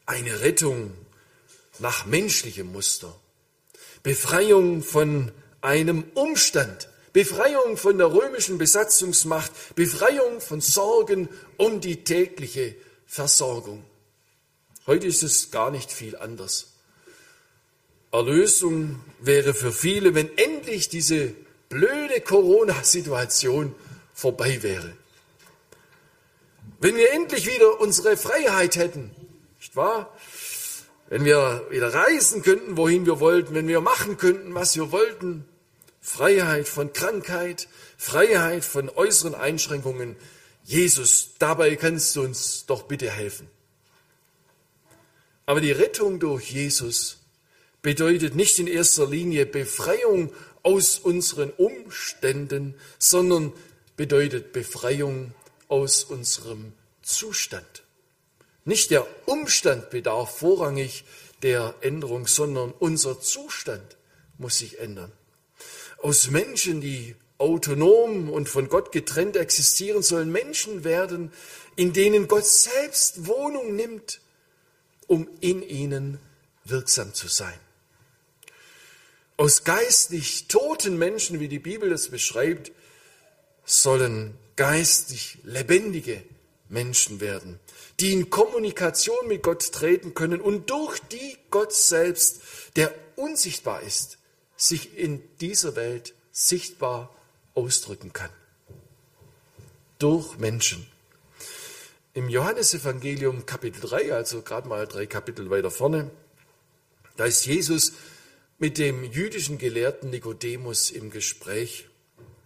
eine 0.06 0.42
Rettung 0.42 0.94
nach 1.80 2.06
menschlichem 2.06 2.72
Muster. 2.72 3.14
Befreiung 4.04 4.84
von 4.84 5.32
einem 5.62 6.04
Umstand, 6.14 6.90
Befreiung 7.18 7.78
von 7.78 7.98
der 7.98 8.14
römischen 8.14 8.60
Besatzungsmacht, 8.60 9.52
Befreiung 9.74 10.40
von 10.40 10.62
Sorgen 10.62 11.30
um 11.58 11.82
die 11.82 12.04
tägliche 12.04 12.76
Versorgung. 13.08 13.84
Heute 14.86 15.08
ist 15.08 15.24
es 15.24 15.50
gar 15.50 15.72
nicht 15.72 15.92
viel 15.92 16.16
anders. 16.16 16.74
Erlösung 18.12 19.00
wäre 19.20 19.56
für 19.56 19.72
viele, 19.72 20.14
wenn 20.14 20.30
endlich 20.38 20.90
diese 20.90 21.34
blöde 21.70 22.22
Corona-Situation 22.22 23.74
vorbei 24.14 24.62
wäre. 24.62 24.94
Wenn 26.80 26.98
wir 26.98 27.14
endlich 27.14 27.48
wieder 27.48 27.82
unsere 27.82 28.16
Freiheit 28.16 28.76
hätten, 28.76 29.10
nicht 29.58 29.76
wahr? 29.76 30.16
Wenn 31.10 31.26
wir 31.26 31.66
wieder 31.72 31.92
reisen 31.92 32.44
könnten, 32.44 32.78
wohin 32.78 33.08
wir 33.08 33.20
wollten, 33.20 33.56
wenn 33.56 33.68
wir 33.68 33.82
machen 33.82 34.18
könnten, 34.18 34.54
was 34.54 34.76
wir 34.76 34.92
wollten, 34.92 35.46
Freiheit 36.08 36.70
von 36.70 36.94
Krankheit, 36.94 37.68
Freiheit 37.98 38.64
von 38.64 38.90
äußeren 38.90 39.36
Einschränkungen. 39.36 40.16
Jesus, 40.64 41.32
dabei 41.38 41.76
kannst 41.76 42.16
du 42.16 42.22
uns 42.22 42.66
doch 42.66 42.84
bitte 42.84 43.12
helfen. 43.12 43.50
Aber 45.46 45.60
die 45.60 45.74
Rettung 45.74 46.22
durch 46.22 46.50
Jesus 46.50 47.18
bedeutet 47.82 48.36
nicht 48.36 48.58
in 48.58 48.68
erster 48.68 49.06
Linie 49.06 49.46
Befreiung 49.46 50.32
aus 50.64 50.98
unseren 50.98 51.52
Umständen, 51.52 52.76
sondern 52.98 53.52
bedeutet 53.98 54.54
Befreiung 54.54 55.34
aus 55.68 56.06
unserem 56.06 56.72
Zustand. 57.02 57.84
Nicht 58.64 58.92
der 58.92 59.06
Umstand 59.26 59.90
bedarf 59.90 60.38
vorrangig 60.38 61.04
der 61.42 61.76
Änderung, 61.82 62.28
sondern 62.28 62.72
unser 62.72 63.20
Zustand 63.20 63.98
muss 64.38 64.60
sich 64.60 64.80
ändern. 64.80 65.12
Aus 66.08 66.32
Menschen, 66.32 66.80
die 66.80 67.18
autonom 67.38 68.30
und 68.30 68.48
von 68.48 68.70
Gott 68.70 68.94
getrennt 68.94 69.36
existieren, 69.36 70.02
sollen 70.02 70.32
Menschen 70.32 70.86
werden, 70.86 71.34
in 71.76 71.92
denen 71.92 72.30
Gott 72.30 72.46
selbst 72.46 73.28
Wohnung 73.28 73.76
nimmt, 73.76 74.22
um 75.08 75.28
in 75.42 75.62
ihnen 75.62 76.18
wirksam 76.64 77.14
zu 77.14 77.28
sein. 77.28 77.60
Aus 79.36 79.66
geistlich 79.66 80.48
toten 80.48 80.98
Menschen, 80.98 81.42
wie 81.42 81.50
die 81.50 81.60
Bibel 81.60 81.92
es 81.92 82.08
beschreibt, 82.08 82.72
sollen 83.66 84.34
geistig 84.56 85.40
lebendige 85.44 86.24
Menschen 86.70 87.20
werden, 87.20 87.60
die 88.00 88.14
in 88.14 88.30
Kommunikation 88.30 89.28
mit 89.28 89.44
Gott 89.44 89.74
treten 89.74 90.14
können 90.14 90.40
und 90.40 90.70
durch 90.70 91.00
die 91.00 91.38
Gott 91.50 91.74
selbst, 91.74 92.40
der 92.78 92.96
unsichtbar 93.18 93.82
ist, 93.82 94.18
sich 94.58 94.98
in 94.98 95.22
dieser 95.40 95.76
Welt 95.76 96.14
sichtbar 96.32 97.16
ausdrücken 97.54 98.12
kann. 98.12 98.32
Durch 100.00 100.38
Menschen. 100.38 100.86
Im 102.14 102.30
Johannesevangelium 102.30 103.46
Kapitel 103.46 103.82
3, 103.82 104.14
also 104.14 104.42
gerade 104.42 104.68
mal 104.68 104.88
drei 104.88 105.06
Kapitel 105.06 105.50
weiter 105.50 105.72
vorne, 105.72 106.10
da 107.16 107.26
ist 107.26 107.46
Jesus 107.46 107.94
mit 108.58 108.80
dem 108.80 109.04
jüdischen 109.04 109.60
Gelehrten 109.60 110.10
Nikodemus 110.10 110.90
im 110.90 111.12
Gespräch. 111.12 111.86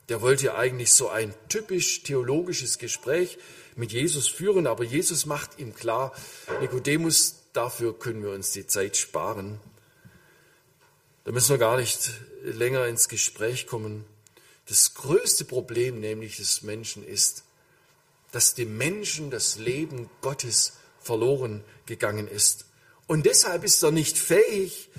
Der 0.10 0.22
wollte 0.22 0.56
eigentlich 0.56 0.92
so 0.92 1.08
ein 1.10 1.34
typisch 1.48 2.04
theologisches 2.04 2.78
Gespräch 2.78 3.38
mit 3.76 3.94
Jesus 3.94 4.28
führen, 4.28 4.68
aber 4.68 4.84
Jesus 4.84 5.26
macht 5.26 5.60
ihm 5.60 5.74
klar, 5.74 6.14
Nikodemus, 6.60 7.36
dafür 7.54 7.98
können 7.98 8.24
wir 8.24 8.32
uns 8.32 8.52
die 8.52 8.68
Zeit 8.68 8.98
sparen. 8.98 9.60
Da 11.24 11.32
müssen 11.32 11.52
wir 11.52 11.60
gar 11.60 11.78
nicht 11.78 12.12
länger 12.44 12.88
ins 12.88 13.08
Gespräch 13.08 13.68
kommen. 13.68 14.06
Das 14.68 14.96
größte 14.96 15.46
Problem 15.46 16.00
nämlich 16.00 16.38
des 16.38 16.64
Menschen 16.64 17.06
ist, 17.06 17.44
dass 18.32 18.56
dem 18.56 18.78
Menschen 18.78 19.30
das 19.30 19.58
Leben 19.58 20.10
Gottes 20.22 20.74
verloren 21.00 21.64
gegangen 21.86 22.28
ist. 22.28 22.66
Und 23.06 23.26
deshalb 23.26 23.64
ist 23.64 23.84
er 23.84 23.92
nicht 23.92 24.18
fähig, 24.18 24.90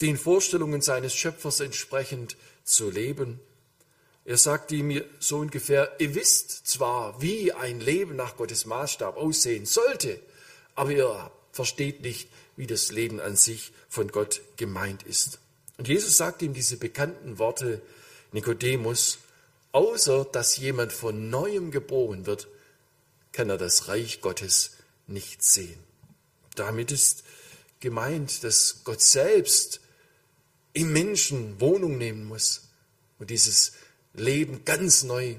den 0.00 0.16
Vorstellungen 0.16 0.80
seines 0.80 1.14
Schöpfers 1.14 1.60
entsprechend 1.60 2.36
zu 2.64 2.90
leben. 2.90 3.40
Er 4.24 4.36
sagt 4.36 4.72
ihm 4.72 5.02
so 5.20 5.38
ungefähr, 5.38 5.94
ihr 5.98 6.14
wisst 6.14 6.66
zwar, 6.66 7.20
wie 7.20 7.52
ein 7.52 7.80
Leben 7.80 8.16
nach 8.16 8.36
Gottes 8.36 8.66
Maßstab 8.66 9.16
aussehen 9.16 9.66
sollte, 9.66 10.20
aber 10.74 10.90
ihr 10.90 11.30
versteht 11.52 12.02
nicht, 12.02 12.28
wie 12.56 12.66
das 12.66 12.90
Leben 12.90 13.20
an 13.20 13.36
sich 13.36 13.72
von 13.88 14.08
Gott 14.08 14.40
gemeint 14.56 15.02
ist. 15.04 15.38
Und 15.78 15.88
Jesus 15.88 16.16
sagt 16.16 16.42
ihm 16.42 16.52
diese 16.52 16.76
bekannten 16.76 17.38
Worte, 17.38 17.80
Nikodemus, 18.32 19.18
außer 19.72 20.26
dass 20.26 20.56
jemand 20.56 20.92
von 20.92 21.30
neuem 21.30 21.70
geboren 21.70 22.26
wird, 22.26 22.48
kann 23.32 23.48
er 23.48 23.58
das 23.58 23.88
Reich 23.88 24.20
Gottes 24.20 24.72
nicht 25.06 25.42
sehen. 25.42 25.78
Damit 26.56 26.90
ist 26.90 27.22
gemeint, 27.80 28.42
dass 28.42 28.82
Gott 28.84 29.00
selbst 29.00 29.80
im 30.72 30.92
Menschen 30.92 31.60
Wohnung 31.60 31.96
nehmen 31.96 32.24
muss 32.24 32.68
und 33.18 33.30
dieses 33.30 33.72
Leben 34.14 34.64
ganz 34.64 35.04
neu 35.04 35.36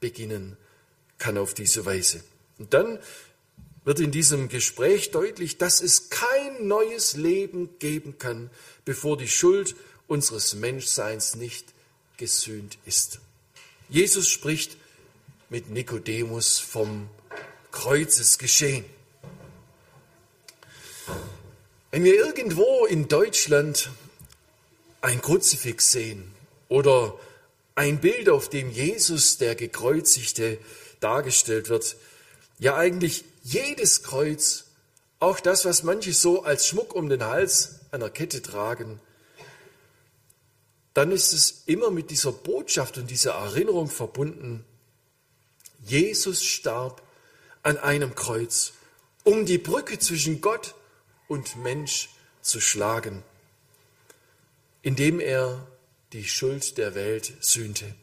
beginnen 0.00 0.56
kann 1.18 1.38
auf 1.38 1.54
diese 1.54 1.86
Weise. 1.86 2.22
Und 2.58 2.74
dann 2.74 2.98
wird 3.86 4.00
in 4.00 4.10
diesem 4.10 4.48
Gespräch 4.48 5.12
deutlich, 5.12 5.58
dass 5.58 5.80
es 5.80 6.10
kein 6.10 6.66
neues 6.66 7.14
Leben 7.16 7.78
geben 7.78 8.18
kann, 8.18 8.50
bevor 8.84 9.16
die 9.16 9.28
Schuld 9.28 9.76
unseres 10.08 10.54
Menschseins 10.54 11.36
nicht 11.36 11.72
gesühnt 12.16 12.78
ist. 12.84 13.20
Jesus 13.88 14.28
spricht 14.28 14.76
mit 15.50 15.70
Nikodemus 15.70 16.58
vom 16.58 17.08
Kreuzesgeschehen. 17.70 18.84
Wenn 21.92 22.02
wir 22.02 22.16
irgendwo 22.16 22.86
in 22.86 23.06
Deutschland 23.06 23.90
ein 25.00 25.22
Kruzifix 25.22 25.92
sehen 25.92 26.34
oder 26.68 27.16
ein 27.76 28.00
Bild, 28.00 28.30
auf 28.30 28.50
dem 28.50 28.68
Jesus, 28.72 29.38
der 29.38 29.54
gekreuzigte, 29.54 30.58
dargestellt 30.98 31.68
wird, 31.68 31.96
ja 32.58 32.74
eigentlich 32.74 33.24
jedes 33.46 34.02
Kreuz, 34.02 34.64
auch 35.18 35.40
das, 35.40 35.64
was 35.64 35.82
manche 35.82 36.12
so 36.12 36.42
als 36.44 36.66
Schmuck 36.66 36.94
um 36.94 37.08
den 37.08 37.24
Hals 37.24 37.80
der 37.92 38.10
Kette 38.10 38.42
tragen, 38.42 39.00
dann 40.92 41.10
ist 41.12 41.32
es 41.32 41.62
immer 41.66 41.90
mit 41.90 42.10
dieser 42.10 42.32
Botschaft 42.32 42.98
und 42.98 43.10
dieser 43.10 43.32
Erinnerung 43.32 43.88
verbunden, 43.88 44.64
Jesus 45.84 46.44
starb 46.44 47.02
an 47.62 47.78
einem 47.78 48.14
Kreuz, 48.14 48.72
um 49.24 49.46
die 49.46 49.58
Brücke 49.58 49.98
zwischen 49.98 50.40
Gott 50.40 50.74
und 51.28 51.56
Mensch 51.56 52.10
zu 52.42 52.60
schlagen 52.60 53.22
indem 54.86 55.18
er 55.18 55.66
die 56.12 56.22
Schuld 56.22 56.78
der 56.78 56.94
Welt 56.94 57.32
sühnte. 57.40 57.96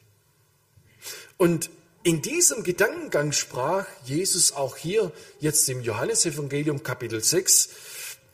Und 1.37 1.69
in 2.03 2.21
diesem 2.21 2.63
Gedankengang 2.63 3.31
sprach 3.31 3.85
Jesus 4.03 4.51
auch 4.51 4.75
hier 4.75 5.11
jetzt 5.39 5.67
im 5.69 5.81
Johannesevangelium 5.81 6.83
Kapitel 6.83 7.23
6 7.23 7.69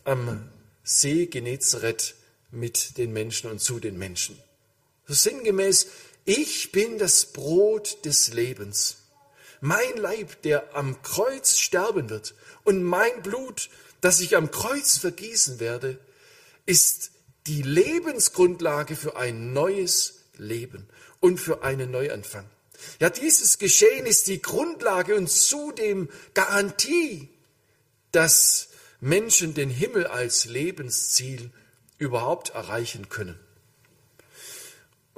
am 0.05 0.49
See 0.83 1.27
Genezareth 1.27 2.15
mit 2.51 2.97
den 2.97 3.13
Menschen 3.13 3.49
und 3.51 3.59
zu 3.59 3.79
den 3.79 3.97
Menschen. 3.97 4.39
So 5.07 5.13
sinngemäß, 5.13 5.87
ich 6.25 6.71
bin 6.71 6.97
das 6.97 7.27
Brot 7.27 8.03
des 8.05 8.33
Lebens. 8.33 8.97
Mein 9.61 9.97
Leib, 9.97 10.41
der 10.41 10.75
am 10.75 11.01
Kreuz 11.03 11.57
sterben 11.59 12.09
wird 12.09 12.33
und 12.63 12.81
mein 12.81 13.21
Blut, 13.21 13.69
das 14.01 14.19
ich 14.19 14.35
am 14.35 14.49
Kreuz 14.49 14.97
vergießen 14.97 15.59
werde, 15.59 15.99
ist 16.65 17.11
die 17.45 17.61
Lebensgrundlage 17.61 18.95
für 18.95 19.15
ein 19.15 19.53
neues 19.53 20.21
Leben 20.37 20.87
und 21.19 21.39
für 21.39 21.63
einen 21.63 21.91
Neuanfang. 21.91 22.45
Ja, 22.99 23.09
dieses 23.09 23.57
Geschehen 23.57 24.05
ist 24.05 24.27
die 24.27 24.41
Grundlage 24.41 25.15
und 25.15 25.29
zudem 25.29 26.09
Garantie, 26.33 27.29
dass 28.11 28.69
Menschen 28.99 29.53
den 29.53 29.69
Himmel 29.69 30.07
als 30.07 30.45
Lebensziel 30.45 31.51
überhaupt 31.97 32.49
erreichen 32.49 33.09
können. 33.09 33.39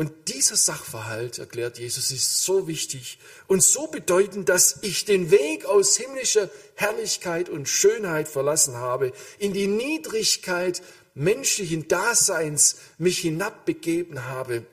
Und 0.02 0.30
dieser 0.30 0.56
Sachverhalt, 0.56 1.38
erklärt 1.38 1.78
Jesus, 1.78 2.10
ist 2.10 2.44
so 2.44 2.68
wichtig 2.68 3.20
und 3.46 3.62
so 3.62 3.86
bedeutend, 3.86 4.50
dass 4.50 4.80
ich 4.82 5.06
den 5.06 5.30
Weg 5.30 5.66
aus 5.66 5.96
himmlischer 5.96 6.50
Herrlichkeit 6.74 7.50
und 7.50 7.70
Schönheit 7.70 8.28
verlassen 8.28 8.78
habe, 8.78 9.14
in 9.38 9.54
die 9.54 9.68
Niedrigkeit 9.68 10.82
menschlichen 11.14 11.88
Daseins 11.88 12.78
mich 12.98 13.20
hinabbegeben 13.20 14.26
habe. 14.26 14.66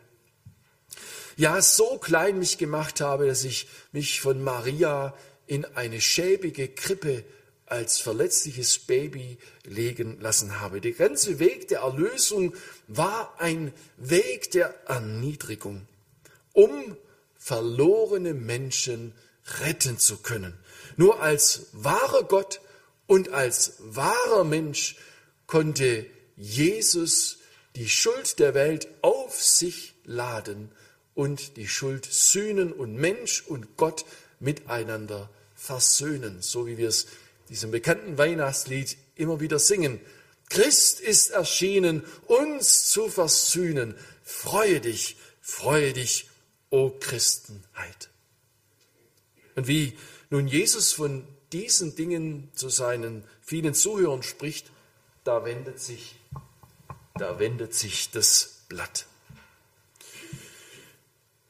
Ja, 1.39 1.63
so 1.63 1.99
klein 1.99 2.41
mich 2.41 2.59
gemacht 2.59 3.01
habe, 3.01 3.29
dass 3.29 3.45
ich 3.45 3.69
mich 3.93 4.21
von 4.21 4.43
Maria 4.43 5.15
in 5.47 5.65
eine 5.77 6.01
schäbige 6.01 6.67
Krippe 6.67 7.23
als 7.65 8.01
verletzliches 8.01 8.81
Baby 8.81 9.39
legen 9.63 10.19
lassen 10.19 10.61
habe. 10.61 10.81
Der 10.81 10.91
ganze 10.91 11.39
Weg 11.39 11.69
der 11.69 11.83
Erlösung 11.83 12.57
war 12.89 13.37
ein 13.39 13.73
Weg 13.99 14.51
der 14.51 14.75
Erniedrigung, 14.89 15.87
um 16.55 16.97
verlorene 17.37 18.35
Menschen 18.35 19.15
retten 19.61 19.97
zu 19.97 20.17
können. 20.17 20.59
Nur 20.97 21.23
als 21.23 21.67
wahrer 21.71 22.25
Gott 22.25 22.61
und 23.07 23.29
als 23.29 23.75
wahrer 23.79 24.43
Mensch 24.43 24.97
konnte 25.47 26.05
Jesus 26.37 27.39
die 27.77 27.89
Schuld 27.89 28.41
der 28.41 28.55
Welt 28.55 28.89
auf 29.03 29.41
sich 29.41 29.95
laden 30.05 30.73
und 31.19 31.57
die 31.57 31.67
Schuld 31.67 32.07
sühnen 32.09 32.73
und 32.73 32.95
Mensch 32.95 33.43
und 33.49 33.77
Gott 33.77 34.05
miteinander 34.39 35.29
versöhnen, 35.57 36.43
so 36.43 36.69
wie 36.69 36.79
wir 36.79 36.87
es 36.87 37.09
diesem 37.49 37.73
bekannten 37.73 38.17
Weihnachtslied 38.19 38.97
immer 39.17 39.41
wieder 39.41 39.59
singen. 39.59 40.01
Christ 40.49 41.01
ist 41.01 41.31
erschienen, 41.31 42.05
uns 42.29 42.89
zu 42.93 43.09
versöhnen. 43.09 43.97
Freue 44.23 44.81
dich, 44.81 45.17
freue 45.41 45.93
dich, 45.93 46.31
o 46.71 46.91
Christenheit. 46.91 48.11
Und 49.57 49.67
wie 49.67 49.99
nun 50.31 50.47
Jesus 50.47 50.93
von 50.93 51.27
diesen 51.51 51.97
Dingen 51.97 52.49
zu 52.55 52.69
seinen 52.69 53.25
vielen 53.43 53.75
Zuhörern 53.75 54.23
spricht, 54.23 54.71
da 55.25 55.45
wendet 55.45 55.81
sich, 55.81 56.15
da 57.17 57.41
wendet 57.41 57.75
sich 57.75 58.13
das 58.13 58.61
Blatt. 58.69 59.08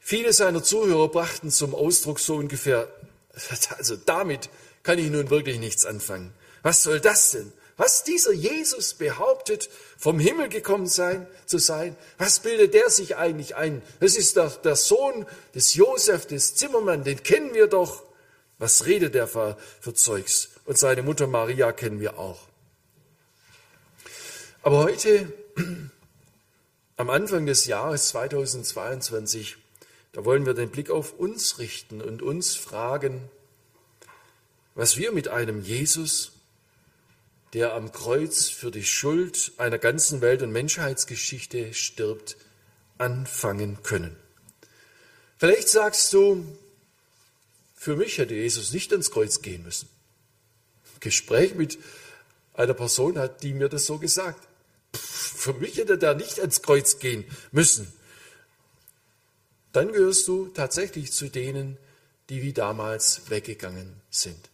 Viele 0.09 0.33
seiner 0.33 0.63
Zuhörer 0.63 1.07
brachten 1.07 1.51
zum 1.51 1.75
Ausdruck 1.75 2.19
so 2.19 2.33
ungefähr, 2.33 2.91
also 3.77 3.95
damit 3.95 4.49
kann 4.81 4.97
ich 4.97 5.11
nun 5.11 5.29
wirklich 5.29 5.59
nichts 5.59 5.85
anfangen. 5.85 6.33
Was 6.63 6.81
soll 6.81 6.99
das 6.99 7.29
denn? 7.29 7.53
Was 7.77 8.03
dieser 8.05 8.31
Jesus 8.31 8.95
behauptet, 8.95 9.69
vom 9.99 10.19
Himmel 10.19 10.49
gekommen 10.49 10.87
sein, 10.87 11.27
zu 11.45 11.59
sein, 11.59 11.95
was 12.17 12.39
bildet 12.39 12.73
der 12.73 12.89
sich 12.89 13.17
eigentlich 13.17 13.55
ein? 13.55 13.83
Das 13.99 14.15
ist 14.15 14.35
doch 14.37 14.59
der 14.59 14.75
Sohn 14.75 15.27
des 15.53 15.75
Josef, 15.75 16.25
des 16.25 16.55
Zimmermann, 16.55 17.03
den 17.03 17.21
kennen 17.21 17.53
wir 17.53 17.67
doch. 17.67 18.01
Was 18.57 18.87
redet 18.87 19.13
der 19.13 19.27
für, 19.27 19.59
für 19.79 19.93
Zeugs? 19.93 20.49
Und 20.65 20.79
seine 20.79 21.03
Mutter 21.03 21.27
Maria 21.27 21.71
kennen 21.71 21.99
wir 21.99 22.17
auch. 22.17 22.47
Aber 24.63 24.79
heute, 24.79 25.31
am 26.97 27.11
Anfang 27.11 27.45
des 27.45 27.67
Jahres 27.67 28.07
2022, 28.07 29.58
da 30.11 30.25
wollen 30.25 30.45
wir 30.45 30.53
den 30.53 30.69
Blick 30.69 30.89
auf 30.89 31.13
uns 31.13 31.59
richten 31.59 32.01
und 32.01 32.21
uns 32.21 32.55
fragen, 32.55 33.29
was 34.75 34.97
wir 34.97 35.11
mit 35.11 35.27
einem 35.27 35.61
Jesus, 35.61 36.31
der 37.53 37.73
am 37.73 37.91
Kreuz 37.91 38.49
für 38.49 38.71
die 38.71 38.85
Schuld 38.85 39.51
einer 39.57 39.77
ganzen 39.77 40.21
Welt- 40.21 40.41
und 40.41 40.51
Menschheitsgeschichte 40.51 41.73
stirbt, 41.73 42.37
anfangen 42.97 43.81
können. 43.83 44.15
Vielleicht 45.37 45.69
sagst 45.69 46.13
du, 46.13 46.45
für 47.75 47.95
mich 47.95 48.17
hätte 48.17 48.35
Jesus 48.35 48.73
nicht 48.73 48.91
ans 48.91 49.09
Kreuz 49.09 49.41
gehen 49.41 49.63
müssen. 49.63 49.89
Gespräch 50.99 51.55
mit 51.55 51.77
einer 52.53 52.73
Person 52.73 53.17
hat, 53.17 53.41
die 53.41 53.53
mir 53.53 53.69
das 53.69 53.85
so 53.85 53.99
gesagt. 53.99 54.47
Für 54.93 55.53
mich 55.53 55.77
hätte 55.77 55.97
der 55.97 56.15
nicht 56.15 56.39
ans 56.39 56.61
Kreuz 56.61 56.99
gehen 56.99 57.23
müssen. 57.51 57.91
Dann 59.71 59.91
gehörst 59.91 60.27
du 60.27 60.47
tatsächlich 60.47 61.11
zu 61.11 61.29
denen, 61.29 61.77
die 62.29 62.41
wie 62.41 62.53
damals 62.53 63.29
weggegangen 63.29 64.01
sind. 64.09 64.49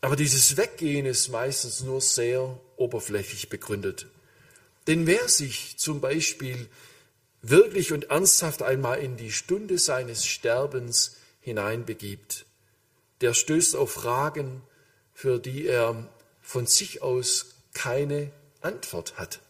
Aber 0.00 0.16
dieses 0.16 0.56
Weggehen 0.56 1.06
ist 1.06 1.28
meistens 1.28 1.82
nur 1.82 2.00
sehr 2.00 2.58
oberflächlich 2.76 3.48
begründet. 3.48 4.06
Denn 4.86 5.06
wer 5.06 5.28
sich 5.28 5.78
zum 5.78 6.00
Beispiel 6.00 6.68
wirklich 7.42 7.92
und 7.92 8.04
ernsthaft 8.10 8.62
einmal 8.62 9.00
in 9.00 9.16
die 9.16 9.32
Stunde 9.32 9.78
seines 9.78 10.26
Sterbens 10.26 11.16
hineinbegibt, 11.40 12.46
der 13.20 13.34
stößt 13.34 13.76
auf 13.76 13.92
Fragen, 13.92 14.62
für 15.14 15.38
die 15.38 15.66
er 15.66 16.08
von 16.42 16.66
sich 16.66 17.02
aus 17.02 17.54
keine 17.72 18.30
Antwort 18.60 19.18
hat. 19.18 19.40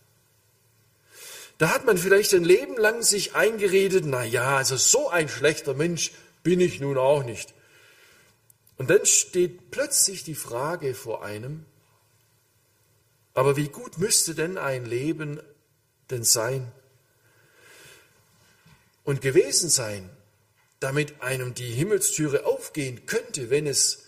Da 1.58 1.70
hat 1.72 1.86
man 1.86 1.96
vielleicht 1.96 2.34
ein 2.34 2.44
Leben 2.44 2.76
lang 2.76 3.02
sich 3.02 3.34
eingeredet, 3.34 4.04
na 4.06 4.24
ja, 4.24 4.56
also 4.56 4.76
so 4.76 5.08
ein 5.08 5.28
schlechter 5.28 5.74
Mensch 5.74 6.12
bin 6.42 6.60
ich 6.60 6.80
nun 6.80 6.98
auch 6.98 7.24
nicht. 7.24 7.54
Und 8.76 8.90
dann 8.90 9.06
steht 9.06 9.70
plötzlich 9.70 10.22
die 10.22 10.34
Frage 10.34 10.94
vor 10.94 11.24
einem, 11.24 11.64
aber 13.32 13.56
wie 13.56 13.68
gut 13.68 13.98
müsste 13.98 14.34
denn 14.34 14.58
ein 14.58 14.84
Leben 14.84 15.40
denn 16.10 16.24
sein 16.24 16.70
und 19.04 19.22
gewesen 19.22 19.70
sein, 19.70 20.10
damit 20.80 21.22
einem 21.22 21.54
die 21.54 21.70
Himmelstüre 21.70 22.44
aufgehen 22.44 23.06
könnte, 23.06 23.48
wenn 23.48 23.66
es 23.66 24.04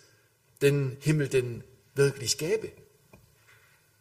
den 0.61 0.98
Himmel 1.00 1.28
denn 1.28 1.64
wirklich 1.94 2.37
gäbe. 2.37 2.72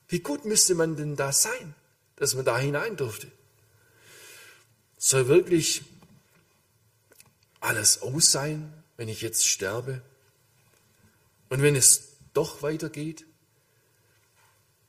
Wie 0.10 0.20
gut 0.20 0.46
müsste 0.46 0.76
man 0.76 0.96
denn 0.96 1.16
da 1.16 1.32
sein, 1.32 1.76
dass 2.18 2.36
man 2.36 2.46
da 2.46 2.58
hinein 2.58 2.98
durfte? 2.98 3.32
Soll 4.98 5.28
wirklich 5.28 5.84
alles 7.60 8.02
aus 8.02 8.32
sein, 8.32 8.74
wenn 8.98 9.10
ich 9.10 9.22
jetzt 9.22 9.48
sterbe? 9.48 10.02
Und 11.50 11.62
wenn 11.62 11.76
es 11.76 12.14
doch 12.34 12.62
weitergeht? 12.62 13.26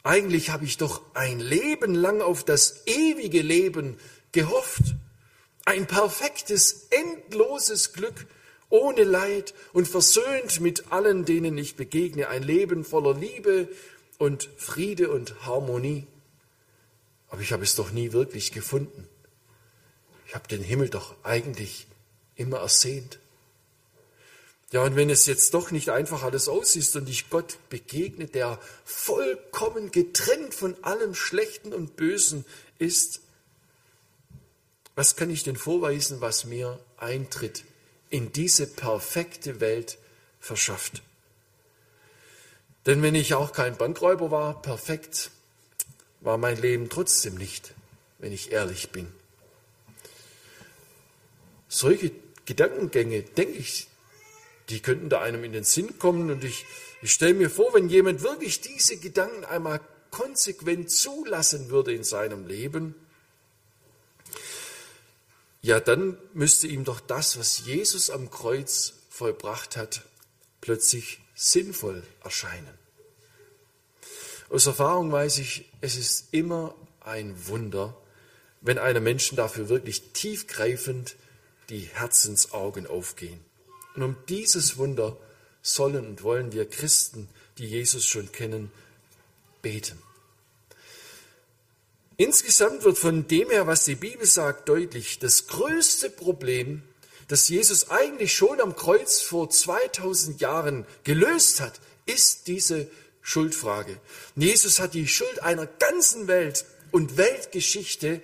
Eigentlich 0.03 0.51
habe 0.51 0.65
ich 0.65 0.77
doch 0.77 1.03
ein 1.15 1.41
Leben 1.41 1.95
lang 1.95 2.21
auf 2.21 2.45
das 2.45 2.87
ewige 2.87 3.43
Leben 3.43 3.99
gehofft 4.33 4.95
ein 5.69 5.87
perfektes, 5.87 6.89
endloses 6.89 7.93
Glück 7.93 8.27
ohne 8.71 9.05
Leid 9.05 9.53
und 9.75 9.87
versöhnt 9.87 10.61
mit 10.61 10.91
allen, 10.93 11.27
denen 11.27 11.59
ich 11.59 11.77
begegne. 11.77 12.29
Ein 12.29 12.43
Leben 12.43 12.85
voller 12.85 13.13
Liebe 13.13 13.69
und 14.17 14.49
Friede 14.57 15.11
und 15.11 15.45
Harmonie. 15.45 16.07
Aber 17.29 17.43
ich 17.43 17.53
habe 17.53 17.65
es 17.65 17.75
doch 17.75 17.91
nie 17.91 18.13
wirklich 18.13 18.53
gefunden. 18.53 19.07
Ich 20.29 20.35
habe 20.35 20.47
den 20.47 20.63
Himmel 20.63 20.91
doch 20.91 21.15
eigentlich 21.25 21.87
immer 22.37 22.59
ersehnt. 22.59 23.19
Ja, 24.71 24.83
und 24.83 24.95
wenn 24.95 25.09
es 25.09 25.25
jetzt 25.25 25.55
doch 25.55 25.71
nicht 25.71 25.89
einfach 25.89 26.23
alles 26.23 26.49
aus 26.49 26.77
ist 26.77 26.95
und 26.97 27.09
ich 27.09 27.31
Gott 27.31 27.57
begegne, 27.71 28.27
der 28.27 28.61
vollkommen 28.85 29.91
getrennt 29.91 30.55
von 30.55 30.77
allem 30.85 31.15
Schlechten 31.15 31.73
und 31.73 31.97
Bösen 31.97 32.45
ist, 32.79 33.23
was 34.95 35.17
kann 35.17 35.31
ich 35.31 35.45
denn 35.45 35.57
vorweisen, 35.57 36.21
was 36.21 36.45
mir 36.45 36.79
Eintritt 36.99 37.65
in 38.11 38.31
diese 38.31 38.67
perfekte 38.67 39.61
Welt 39.61 39.97
verschafft? 40.41 41.03
Denn 42.85 43.01
wenn 43.01 43.15
ich 43.15 43.33
auch 43.33 43.53
kein 43.53 43.79
Bankräuber 43.79 44.31
war, 44.31 44.61
perfekt 44.61 45.31
war 46.21 46.37
mein 46.37 46.61
Leben 46.61 46.91
trotzdem 46.91 47.37
nicht, 47.37 47.73
wenn 48.19 48.33
ich 48.33 48.53
ehrlich 48.53 48.91
bin. 48.91 49.11
Solche 51.69 52.11
Gedankengänge, 52.47 53.23
denke 53.23 53.59
ich, 53.59 53.89
die 54.71 54.81
könnten 54.81 55.09
da 55.09 55.21
einem 55.21 55.45
in 55.45 55.53
den 55.53 55.65
Sinn 55.65 55.99
kommen 55.99 56.31
und 56.31 56.45
ich, 56.45 56.65
ich 57.03 57.13
stelle 57.13 57.35
mir 57.35 57.51
vor, 57.51 57.73
wenn 57.75 57.89
jemand 57.89 58.23
wirklich 58.23 58.61
diese 58.61 58.97
Gedanken 58.97 59.45
einmal 59.45 59.81
konsequent 60.11 60.91
zulassen 60.91 61.71
würde 61.71 61.93
in 61.93 62.05
seinem 62.05 62.47
Leben, 62.47 62.95
ja, 65.61 65.81
dann 65.81 66.17
müsste 66.35 66.67
ihm 66.67 66.85
doch 66.85 67.01
das, 67.01 67.39
was 67.39 67.67
Jesus 67.67 68.11
am 68.11 68.31
Kreuz 68.31 68.95
vollbracht 69.11 69.77
hat, 69.77 70.03
plötzlich 70.61 71.21
sinnvoll 71.35 72.03
erscheinen. 72.23 72.79
Aus 74.51 74.67
Erfahrung 74.67 75.13
weiß 75.13 75.39
ich, 75.39 75.71
es 75.81 75.97
ist 75.97 76.29
immer 76.33 76.75
ein 77.01 77.35
Wunder, 77.49 77.97
wenn 78.61 78.79
einem 78.79 79.05
Menschen 79.05 79.37
dafür 79.37 79.69
wirklich 79.69 80.13
tiefgreifend 80.13 81.17
die 81.71 81.89
Herzensaugen 81.93 82.87
aufgehen. 82.87 83.41
Und 83.95 84.03
um 84.03 84.17
dieses 84.29 84.79
Wunder 84.79 85.17
sollen 85.63 86.07
und 86.07 86.23
wollen 86.23 86.53
wir 86.53 86.69
Christen, 86.69 87.29
die 87.59 87.67
Jesus 87.67 88.07
schon 88.07 88.31
kennen, 88.33 88.71
beten. 89.61 89.99
Insgesamt 92.17 92.85
wird 92.85 92.99
von 92.99 93.29
dem 93.29 93.51
her, 93.51 93.67
was 93.67 93.85
die 93.85 93.95
Bibel 93.95 94.27
sagt, 94.27 94.69
deutlich, 94.69 95.19
das 95.19 95.47
größte 95.47 96.11
Problem, 96.11 96.83
das 97.29 97.49
Jesus 97.49 97.91
eigentlich 97.91 98.35
schon 98.35 98.61
am 98.61 98.75
Kreuz 98.75 99.21
vor 99.21 99.51
2000 99.51 100.41
Jahren 100.41 100.87
gelöst 101.05 101.61
hat, 101.61 101.81
ist 102.07 102.49
diese 102.49 102.89
Schuldfrage. 103.21 104.01
Jesus 104.35 104.81
hat 104.81 104.95
die 104.95 105.07
Schuld 105.07 105.43
einer 105.43 105.67
ganzen 105.67 106.27
Welt 106.27 106.65
und 106.91 107.19
Weltgeschichte 107.19 108.23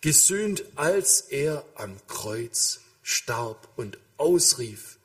gesühnt, 0.00 0.64
als 0.76 1.20
er 1.22 1.64
am 1.74 1.96
Kreuz 2.06 2.80
starb 3.02 3.68
und 3.76 3.98
ausrief, 4.16 4.98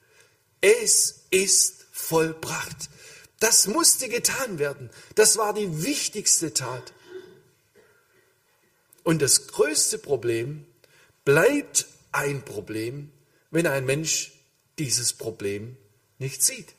es 0.62 1.25
ist 1.31 1.86
vollbracht. 1.91 2.89
Das 3.39 3.67
musste 3.67 4.10
getan 4.10 4.60
werden. 4.60 4.89
Das 5.15 5.38
war 5.38 5.53
die 5.53 5.84
wichtigste 5.84 6.53
Tat. 6.53 6.93
Und 9.03 9.21
das 9.21 9.47
größte 9.47 9.97
Problem 9.99 10.65
bleibt 11.25 11.86
ein 12.12 12.43
Problem, 12.43 13.12
wenn 13.51 13.67
ein 13.67 13.86
Mensch 13.86 14.31
dieses 14.79 15.13
Problem 15.13 15.77
nicht 16.17 16.41
sieht. 16.41 16.73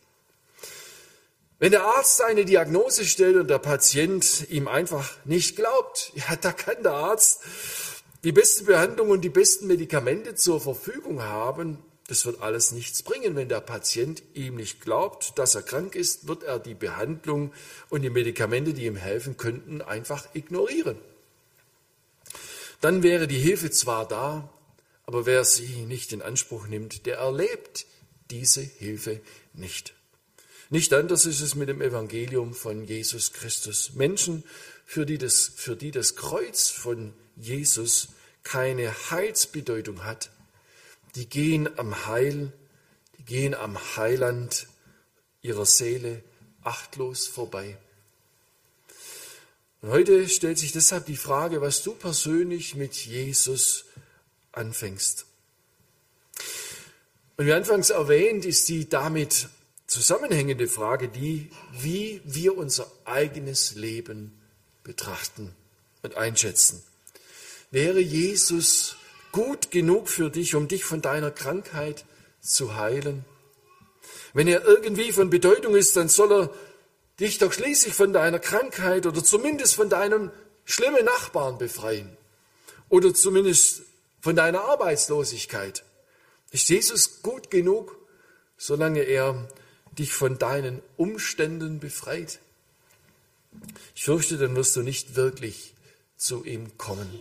Wenn 1.58 1.70
der 1.70 1.84
Arzt 1.84 2.20
eine 2.20 2.44
Diagnose 2.44 3.04
stellt 3.04 3.36
und 3.36 3.48
der 3.48 3.58
Patient 3.58 4.46
ihm 4.50 4.68
einfach 4.68 5.14
nicht 5.24 5.56
glaubt, 5.56 6.12
ja, 6.14 6.36
da 6.36 6.52
kann 6.52 6.82
der 6.82 6.92
Arzt 6.92 7.40
die 8.26 8.32
beste 8.32 8.64
Behandlung 8.64 9.10
und 9.10 9.20
die 9.20 9.28
besten 9.28 9.68
Medikamente 9.68 10.34
zur 10.34 10.60
Verfügung 10.60 11.22
haben, 11.22 11.78
das 12.08 12.26
wird 12.26 12.42
alles 12.42 12.72
nichts 12.72 13.04
bringen. 13.04 13.36
Wenn 13.36 13.48
der 13.48 13.60
Patient 13.60 14.20
ihm 14.34 14.56
nicht 14.56 14.80
glaubt, 14.80 15.38
dass 15.38 15.54
er 15.54 15.62
krank 15.62 15.94
ist, 15.94 16.26
wird 16.26 16.42
er 16.42 16.58
die 16.58 16.74
Behandlung 16.74 17.52
und 17.88 18.02
die 18.02 18.10
Medikamente, 18.10 18.74
die 18.74 18.86
ihm 18.86 18.96
helfen 18.96 19.36
könnten, 19.36 19.80
einfach 19.80 20.26
ignorieren. 20.34 20.98
Dann 22.80 23.04
wäre 23.04 23.28
die 23.28 23.38
Hilfe 23.38 23.70
zwar 23.70 24.08
da, 24.08 24.52
aber 25.04 25.24
wer 25.24 25.44
sie 25.44 25.86
nicht 25.86 26.12
in 26.12 26.20
Anspruch 26.20 26.66
nimmt, 26.66 27.06
der 27.06 27.18
erlebt 27.18 27.86
diese 28.32 28.60
Hilfe 28.60 29.20
nicht. 29.52 29.94
Nicht 30.68 30.92
anders 30.92 31.26
ist 31.26 31.42
es 31.42 31.54
mit 31.54 31.68
dem 31.68 31.80
Evangelium 31.80 32.54
von 32.54 32.86
Jesus 32.86 33.32
Christus. 33.32 33.92
Menschen, 33.94 34.42
für 34.84 35.06
die 35.06 35.16
das, 35.16 35.52
für 35.54 35.76
die 35.76 35.92
das 35.92 36.16
Kreuz 36.16 36.70
von 36.70 37.12
Jesus 37.36 38.08
keine 38.46 38.94
Heilsbedeutung 39.10 40.04
hat, 40.04 40.30
die 41.16 41.28
gehen 41.28 41.68
am 41.78 42.06
Heil, 42.06 42.52
die 43.18 43.24
gehen 43.24 43.54
am 43.56 43.76
Heiland 43.96 44.68
ihrer 45.42 45.66
Seele 45.66 46.22
achtlos 46.62 47.26
vorbei. 47.26 47.76
Und 49.82 49.90
heute 49.90 50.28
stellt 50.28 50.58
sich 50.58 50.70
deshalb 50.70 51.06
die 51.06 51.16
Frage, 51.16 51.60
was 51.60 51.82
du 51.82 51.92
persönlich 51.94 52.76
mit 52.76 52.94
Jesus 52.94 53.84
anfängst. 54.52 55.26
Und 57.36 57.46
wie 57.46 57.52
anfangs 57.52 57.90
erwähnt, 57.90 58.44
ist 58.44 58.68
die 58.68 58.88
damit 58.88 59.48
zusammenhängende 59.88 60.68
Frage 60.68 61.08
die, 61.08 61.50
wie 61.72 62.20
wir 62.24 62.56
unser 62.56 62.90
eigenes 63.04 63.74
Leben 63.74 64.40
betrachten 64.84 65.52
und 66.02 66.16
einschätzen. 66.16 66.82
Wäre 67.70 68.00
Jesus 68.00 68.96
gut 69.32 69.70
genug 69.70 70.08
für 70.08 70.30
dich, 70.30 70.54
um 70.54 70.68
dich 70.68 70.84
von 70.84 71.02
deiner 71.02 71.30
Krankheit 71.30 72.04
zu 72.40 72.76
heilen? 72.76 73.24
Wenn 74.32 74.48
er 74.48 74.64
irgendwie 74.64 75.12
von 75.12 75.30
Bedeutung 75.30 75.74
ist, 75.74 75.96
dann 75.96 76.08
soll 76.08 76.32
er 76.32 76.50
dich 77.20 77.38
doch 77.38 77.52
schließlich 77.52 77.94
von 77.94 78.12
deiner 78.12 78.38
Krankheit 78.38 79.06
oder 79.06 79.24
zumindest 79.24 79.74
von 79.74 79.88
deinem 79.88 80.30
schlimmen 80.64 81.04
Nachbarn 81.04 81.58
befreien 81.58 82.16
oder 82.88 83.14
zumindest 83.14 83.82
von 84.20 84.36
deiner 84.36 84.62
Arbeitslosigkeit. 84.64 85.84
Ist 86.50 86.68
Jesus 86.68 87.22
gut 87.22 87.50
genug, 87.50 87.96
solange 88.56 89.02
er 89.02 89.48
dich 89.98 90.12
von 90.12 90.38
deinen 90.38 90.82
Umständen 90.96 91.80
befreit? 91.80 92.38
Ich 93.94 94.04
fürchte, 94.04 94.36
dann 94.36 94.54
wirst 94.54 94.76
du 94.76 94.82
nicht 94.82 95.16
wirklich 95.16 95.74
zu 96.16 96.44
ihm 96.44 96.76
kommen. 96.76 97.20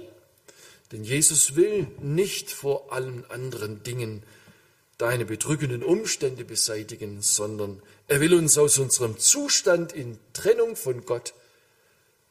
Denn 0.92 1.04
Jesus 1.04 1.56
will 1.56 1.88
nicht 2.00 2.52
vor 2.52 2.92
allen 2.94 3.26
anderen 3.30 3.84
Dingen 3.84 4.24
deine 4.98 5.26
bedrückenden 5.26 5.84
Umstände 5.84 6.46
beseitigen, 6.46 7.22
sondern 7.22 7.82
er 8.08 8.22
will 8.22 8.34
uns 8.34 8.58
aus 8.58 8.78
unserem 8.78 9.18
Zustand 9.18 9.94
in 9.94 10.18
Trennung 10.34 10.76
von 10.76 11.06
Gott 11.06 11.34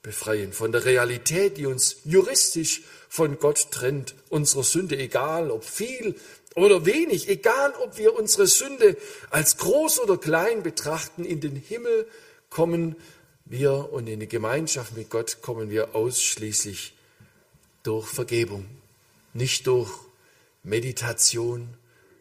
befreien, 0.03 0.53
von 0.53 0.73
der 0.73 0.85
Realität, 0.85 1.57
die 1.57 1.67
uns 1.67 1.97
juristisch 2.05 2.83
von 3.09 3.39
Gott 3.39 3.71
trennt, 3.71 4.15
unserer 4.29 4.63
Sünde, 4.63 4.97
egal 4.97 5.51
ob 5.51 5.65
viel 5.65 6.15
oder 6.55 6.87
wenig, 6.87 7.29
egal 7.29 7.75
ob 7.83 7.99
wir 7.99 8.15
unsere 8.15 8.47
Sünde 8.47 8.97
als 9.31 9.57
groß 9.57 10.01
oder 10.01 10.17
klein 10.17 10.63
betrachten, 10.63 11.25
in 11.25 11.41
den 11.41 11.57
Himmel 11.57 12.07
kommen 12.51 12.97
wir 13.45 13.93
und 13.93 14.07
in 14.07 14.21
die 14.21 14.29
Gemeinschaft 14.29 14.97
mit 14.97 15.11
Gott 15.11 15.43
kommen 15.43 15.71
wir 15.71 15.95
ausschließlich 15.95 16.95
durch 17.85 18.09
Vergebung, 18.09 18.67
nicht 19.33 19.67
durch 19.69 19.91
Meditation, 20.65 21.77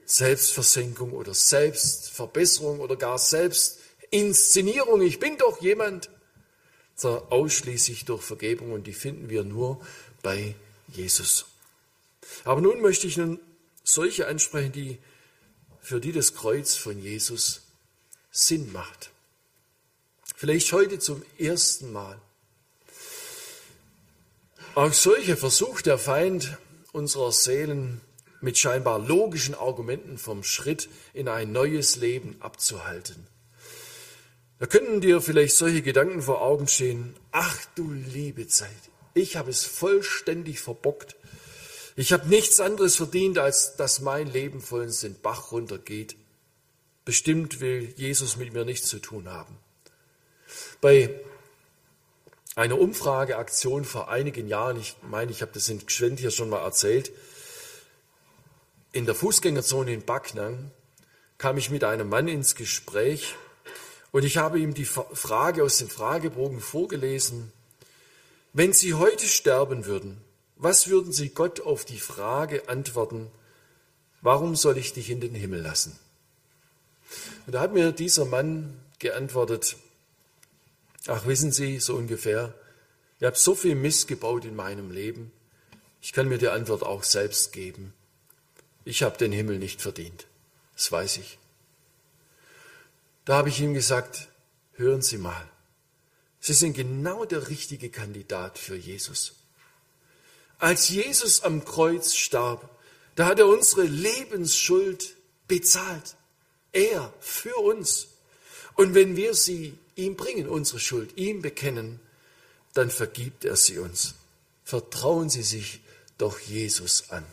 Selbstversenkung 0.06 1.14
oder 1.14 1.34
Selbstverbesserung 1.34 2.80
oder 2.80 2.96
gar 2.96 3.18
Selbstinszenierung. 3.18 5.02
Ich 5.02 5.20
bin 5.20 5.38
doch 5.38 5.62
jemand, 5.62 6.10
sondern 6.96 7.24
ausschließlich 7.32 8.06
durch 8.06 8.22
Vergebung 8.22 8.74
und 8.74 8.86
die 8.86 8.94
finden 8.94 9.30
wir 9.30 9.44
nur 9.44 9.84
bei 10.22 10.56
Jesus. 10.90 11.46
Aber 12.44 12.62
nun 12.62 12.82
möchte 12.82 13.08
ich 13.08 13.18
nun 13.18 13.40
solche 13.84 14.28
ansprechen, 14.28 14.72
die 14.72 15.00
für 15.82 16.00
die 16.00 16.12
das 16.12 16.34
Kreuz 16.34 16.76
von 16.76 17.00
Jesus 17.00 17.62
Sinn 18.32 18.72
macht. 18.72 19.12
Vielleicht 20.36 20.72
heute 20.74 21.00
zum 21.00 21.24
ersten 21.38 21.92
Mal. 21.92 22.20
Auch 24.76 24.92
solche 24.92 25.38
versucht 25.38 25.86
der 25.86 26.00
Feind 26.00 26.58
unserer 26.94 27.32
Seelen 27.32 28.02
mit 28.42 28.58
scheinbar 28.58 28.98
logischen 28.98 29.54
Argumenten 29.54 30.18
vom 30.18 30.44
Schritt 30.44 30.90
in 31.14 31.28
ein 31.28 31.52
neues 31.52 31.98
Leben 31.98 32.38
abzuhalten. 32.40 33.28
Da 34.58 34.66
könnten 34.66 35.00
dir 35.00 35.22
vielleicht 35.22 35.58
solche 35.58 35.84
Gedanken 35.84 36.24
vor 36.24 36.42
Augen 36.42 36.68
stehen. 36.68 37.16
Ach 37.32 37.58
du 37.76 37.92
liebe 37.92 38.48
Zeit, 38.48 38.72
ich 39.14 39.36
habe 39.36 39.52
es 39.52 39.64
vollständig 39.64 40.60
verbockt. 40.60 41.16
Ich 41.96 42.12
habe 42.12 42.28
nichts 42.28 42.60
anderes 42.60 42.96
verdient, 42.96 43.38
als 43.38 43.76
dass 43.76 44.02
mein 44.02 44.32
Leben 44.32 44.60
vollends 44.60 45.02
den 45.02 45.22
Bach 45.22 45.52
runtergeht. 45.52 46.16
Bestimmt 47.06 47.60
will 47.62 47.94
Jesus 47.96 48.38
mit 48.38 48.54
mir 48.54 48.66
nichts 48.66 48.88
zu 48.88 48.98
tun 48.98 49.30
haben. 49.30 49.56
Bei 50.82 51.14
eine 52.56 52.76
Umfrageaktion 52.76 53.84
vor 53.84 54.10
einigen 54.10 54.48
Jahren, 54.48 54.80
ich 54.80 54.96
meine, 55.02 55.32
ich 55.32 55.42
habe 55.42 55.52
das 55.54 55.70
in 55.70 55.86
Gschwend 55.86 56.20
hier 56.20 56.32
schon 56.32 56.50
mal 56.50 56.64
erzählt, 56.64 57.12
in 58.92 59.06
der 59.06 59.16
Fußgängerzone 59.16 59.92
in 59.92 60.06
Backnang 60.06 60.72
kam 61.40 61.58
ich 61.58 61.72
mit 61.72 61.84
einem 61.84 62.10
Mann 62.10 62.28
ins 62.28 62.56
Gespräch 62.56 63.36
und 64.12 64.24
ich 64.24 64.38
habe 64.38 64.60
ihm 64.60 64.76
die 64.76 64.86
Frage 64.86 65.64
aus 65.64 65.80
dem 65.80 65.90
Fragebogen 65.90 66.60
vorgelesen, 66.60 67.52
wenn 68.54 68.72
Sie 68.72 68.94
heute 68.94 69.26
sterben 69.26 69.88
würden, 69.88 70.22
was 70.58 70.88
würden 70.88 71.12
Sie 71.12 71.30
Gott 71.30 71.62
auf 71.62 71.86
die 71.86 72.00
Frage 72.00 72.70
antworten, 72.70 73.32
warum 74.22 74.56
soll 74.56 74.78
ich 74.78 74.94
dich 74.94 75.10
in 75.10 75.22
den 75.22 75.34
Himmel 75.34 75.62
lassen? 75.62 75.98
Und 77.48 77.54
da 77.54 77.62
hat 77.62 77.74
mir 77.74 77.92
dieser 77.92 78.26
Mann 78.26 78.80
geantwortet, 79.00 79.76
Ach, 81.08 81.26
wissen 81.26 81.52
Sie, 81.52 81.80
so 81.80 81.96
ungefähr, 81.96 82.54
ich 83.20 83.26
habe 83.26 83.38
so 83.38 83.56
viel 83.56 83.76
Mist 83.76 84.08
gebaut 84.08 84.46
in 84.46 84.56
meinem 84.56 84.92
Leben, 84.92 85.32
ich 86.02 86.14
kann 86.14 86.28
mir 86.28 86.38
die 86.38 86.50
Antwort 86.50 86.84
auch 86.84 87.04
selbst 87.04 87.54
geben. 87.54 87.94
Ich 88.86 89.04
habe 89.04 89.18
den 89.18 89.32
Himmel 89.32 89.60
nicht 89.60 89.82
verdient, 89.82 90.28
das 90.76 90.92
weiß 90.92 91.18
ich. 91.18 91.38
Da 93.26 93.36
habe 93.36 93.50
ich 93.50 93.62
ihm 93.62 93.74
gesagt, 93.74 94.28
hören 94.74 95.02
Sie 95.02 95.18
mal, 95.18 95.50
Sie 96.42 96.54
sind 96.54 96.74
genau 96.74 97.24
der 97.24 97.48
richtige 97.48 97.90
Kandidat 97.90 98.60
für 98.60 98.76
Jesus. 98.76 99.34
Als 100.60 100.90
Jesus 100.90 101.42
am 101.42 101.64
Kreuz 101.64 102.16
starb, 102.16 102.70
da 103.16 103.28
hat 103.28 103.40
er 103.40 103.48
unsere 103.48 103.84
Lebensschuld 103.84 105.16
bezahlt. 105.48 106.18
Er 106.74 107.14
für 107.22 107.56
uns. 107.56 108.08
Und 108.76 108.94
wenn 108.94 109.16
wir 109.16 109.36
sie 109.36 109.78
ihm 109.96 110.16
bringen, 110.16 110.48
unsere 110.48 110.80
Schuld, 110.80 111.18
ihm 111.18 111.42
bekennen, 111.42 112.00
dann 112.74 112.90
vergibt 112.90 113.46
er 113.46 113.56
sie 113.56 113.78
uns. 113.78 114.16
Vertrauen 114.64 115.30
Sie 115.30 115.44
sich 115.44 115.82
doch 116.18 116.40
Jesus 116.40 117.10
an. 117.10 117.26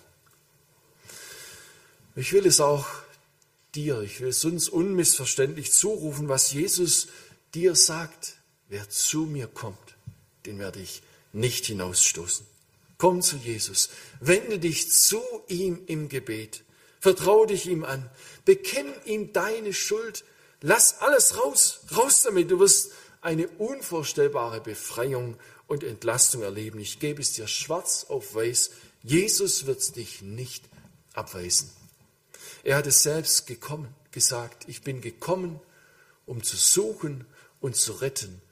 Ich 2.16 2.32
will 2.32 2.46
es 2.46 2.60
auch 2.60 2.86
dir, 3.74 4.00
ich 4.00 4.20
will 4.20 4.28
es 4.28 4.44
uns 4.44 4.68
unmissverständlich 4.68 5.72
zurufen, 5.72 6.28
was 6.28 6.52
Jesus 6.52 7.08
dir 7.54 7.74
sagt. 7.74 8.34
Wer 8.68 8.88
zu 8.88 9.20
mir 9.22 9.46
kommt, 9.46 9.96
den 10.46 10.58
werde 10.58 10.80
ich 10.80 11.02
nicht 11.32 11.66
hinausstoßen. 11.66 12.46
Komm 12.98 13.22
zu 13.22 13.36
Jesus, 13.36 13.88
wende 14.20 14.58
dich 14.58 14.92
zu 14.92 15.22
ihm 15.48 15.80
im 15.86 16.08
Gebet, 16.08 16.62
vertraue 17.00 17.46
dich 17.46 17.66
ihm 17.66 17.84
an, 17.84 18.10
bekenn 18.44 18.92
ihm 19.06 19.32
deine 19.32 19.72
Schuld, 19.72 20.24
Lass 20.62 21.00
alles 21.00 21.38
raus, 21.38 21.80
raus 21.96 22.22
damit. 22.22 22.50
Du 22.50 22.60
wirst 22.60 22.92
eine 23.20 23.48
unvorstellbare 23.48 24.60
Befreiung 24.60 25.36
und 25.66 25.84
Entlastung 25.84 26.42
erleben. 26.42 26.80
Ich 26.80 26.98
gebe 26.98 27.22
es 27.22 27.32
dir 27.32 27.46
schwarz 27.46 28.06
auf 28.08 28.34
weiß. 28.34 28.70
Jesus 29.02 29.66
wird 29.66 29.96
dich 29.96 30.22
nicht 30.22 30.64
abweisen. 31.14 31.70
Er 32.62 32.76
hat 32.76 32.86
es 32.86 33.02
selbst 33.02 33.46
gekommen, 33.46 33.94
gesagt, 34.10 34.64
ich 34.68 34.82
bin 34.82 35.00
gekommen, 35.00 35.60
um 36.26 36.42
zu 36.42 36.56
suchen 36.56 37.24
und 37.60 37.76
zu 37.76 37.92
retten, 37.92 38.42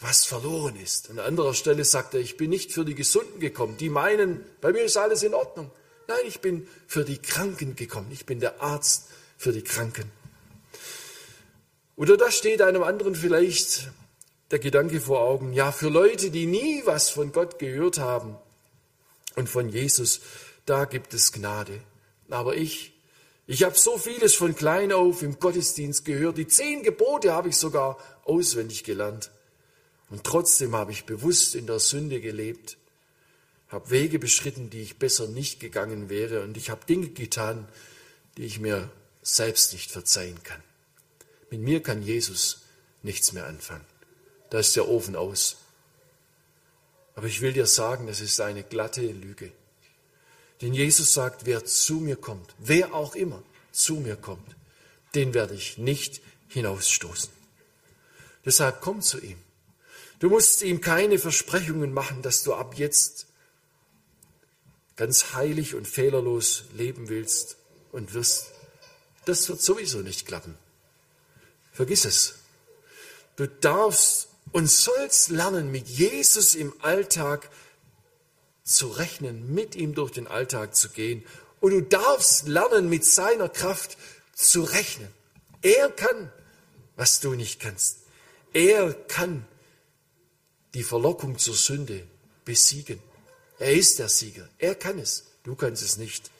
was 0.00 0.24
verloren 0.24 0.76
ist. 0.76 1.10
An 1.10 1.18
anderer 1.18 1.54
Stelle 1.54 1.84
sagt 1.84 2.14
er, 2.14 2.20
ich 2.20 2.36
bin 2.36 2.50
nicht 2.50 2.72
für 2.72 2.84
die 2.84 2.94
Gesunden 2.94 3.40
gekommen, 3.40 3.76
die 3.76 3.90
meinen, 3.90 4.44
bei 4.60 4.72
mir 4.72 4.82
ist 4.82 4.96
alles 4.96 5.22
in 5.22 5.34
Ordnung. 5.34 5.70
Nein, 6.06 6.18
ich 6.26 6.40
bin 6.40 6.66
für 6.86 7.04
die 7.04 7.18
Kranken 7.18 7.76
gekommen. 7.76 8.10
Ich 8.10 8.24
bin 8.24 8.40
der 8.40 8.62
Arzt 8.62 9.08
für 9.36 9.52
die 9.52 9.62
Kranken. 9.62 10.10
Oder 11.98 12.16
da 12.16 12.30
steht 12.30 12.62
einem 12.62 12.84
anderen 12.84 13.16
vielleicht 13.16 13.90
der 14.52 14.60
Gedanke 14.60 15.00
vor 15.00 15.20
Augen, 15.20 15.52
ja, 15.52 15.72
für 15.72 15.88
Leute, 15.88 16.30
die 16.30 16.46
nie 16.46 16.82
was 16.84 17.10
von 17.10 17.32
Gott 17.32 17.58
gehört 17.58 17.98
haben 17.98 18.36
Und 19.34 19.48
von 19.48 19.68
Jesus, 19.68 20.20
da 20.64 20.84
gibt 20.84 21.12
es 21.12 21.32
Gnade. 21.32 21.80
Aber 22.30 22.56
ich, 22.56 22.92
ich 23.48 23.64
habe 23.64 23.76
so 23.76 23.98
vieles 23.98 24.36
von 24.36 24.54
klein 24.54 24.92
auf 24.92 25.22
im 25.22 25.40
Gottesdienst 25.40 26.04
gehört. 26.04 26.38
Die 26.38 26.46
zehn 26.46 26.84
Gebote 26.84 27.32
habe 27.32 27.48
ich 27.48 27.56
sogar 27.56 27.98
auswendig 28.24 28.84
gelernt. 28.84 29.32
Und 30.08 30.22
trotzdem 30.22 30.76
habe 30.76 30.92
ich 30.92 31.04
bewusst 31.04 31.56
in 31.56 31.66
der 31.66 31.80
Sünde 31.80 32.20
gelebt, 32.20 32.78
habe 33.70 33.90
Wege 33.90 34.20
beschritten, 34.20 34.70
die 34.70 34.82
ich 34.82 35.00
besser 35.00 35.26
nicht 35.26 35.58
gegangen 35.58 36.08
wäre. 36.08 36.42
Und 36.44 36.56
ich 36.56 36.70
habe 36.70 36.86
Dinge 36.86 37.08
getan, 37.08 37.66
die 38.36 38.44
ich 38.44 38.60
mir 38.60 38.88
selbst 39.20 39.72
nicht 39.72 39.90
verzeihen 39.90 40.40
kann. 40.44 40.62
Mit 41.50 41.60
mir 41.60 41.82
kann 41.82 42.02
Jesus 42.02 42.62
nichts 43.02 43.32
mehr 43.32 43.46
anfangen. 43.46 43.84
Da 44.50 44.58
ist 44.58 44.76
der 44.76 44.88
Ofen 44.88 45.16
aus. 45.16 45.56
Aber 47.14 47.26
ich 47.26 47.40
will 47.40 47.52
dir 47.52 47.66
sagen, 47.66 48.06
das 48.06 48.20
ist 48.20 48.40
eine 48.40 48.62
glatte 48.62 49.02
Lüge. 49.02 49.52
Denn 50.60 50.74
Jesus 50.74 51.14
sagt, 51.14 51.46
wer 51.46 51.64
zu 51.64 51.94
mir 51.94 52.16
kommt, 52.16 52.54
wer 52.58 52.94
auch 52.94 53.14
immer 53.14 53.42
zu 53.72 53.96
mir 53.96 54.16
kommt, 54.16 54.56
den 55.14 55.34
werde 55.34 55.54
ich 55.54 55.78
nicht 55.78 56.20
hinausstoßen. 56.48 57.30
Deshalb 58.44 58.80
komm 58.80 59.02
zu 59.02 59.20
ihm. 59.20 59.38
Du 60.18 60.28
musst 60.28 60.62
ihm 60.62 60.80
keine 60.80 61.18
Versprechungen 61.18 61.92
machen, 61.92 62.22
dass 62.22 62.42
du 62.42 62.54
ab 62.54 62.74
jetzt 62.76 63.26
ganz 64.96 65.32
heilig 65.34 65.74
und 65.74 65.86
fehlerlos 65.86 66.64
leben 66.74 67.08
willst 67.08 67.56
und 67.92 68.14
wirst. 68.14 68.48
Das 69.26 69.48
wird 69.48 69.62
sowieso 69.62 69.98
nicht 70.00 70.26
klappen. 70.26 70.56
Vergiss 71.78 72.06
es. 72.06 72.34
Du 73.36 73.46
darfst 73.46 74.30
und 74.50 74.68
sollst 74.68 75.28
lernen, 75.28 75.70
mit 75.70 75.86
Jesus 75.86 76.56
im 76.56 76.74
Alltag 76.82 77.48
zu 78.64 78.88
rechnen, 78.88 79.54
mit 79.54 79.76
ihm 79.76 79.94
durch 79.94 80.10
den 80.10 80.26
Alltag 80.26 80.74
zu 80.74 80.88
gehen. 80.88 81.24
Und 81.60 81.70
du 81.70 81.82
darfst 81.82 82.48
lernen, 82.48 82.88
mit 82.88 83.04
seiner 83.04 83.48
Kraft 83.48 83.96
zu 84.34 84.64
rechnen. 84.64 85.06
Er 85.62 85.88
kann, 85.88 86.32
was 86.96 87.20
du 87.20 87.34
nicht 87.34 87.60
kannst. 87.60 87.98
Er 88.52 88.92
kann 88.92 89.46
die 90.74 90.82
Verlockung 90.82 91.38
zur 91.38 91.54
Sünde 91.54 92.02
besiegen. 92.44 93.00
Er 93.60 93.72
ist 93.72 94.00
der 94.00 94.08
Sieger. 94.08 94.48
Er 94.58 94.74
kann 94.74 94.98
es. 94.98 95.26
Du 95.44 95.54
kannst 95.54 95.84
es 95.84 95.96
nicht. 95.96 96.32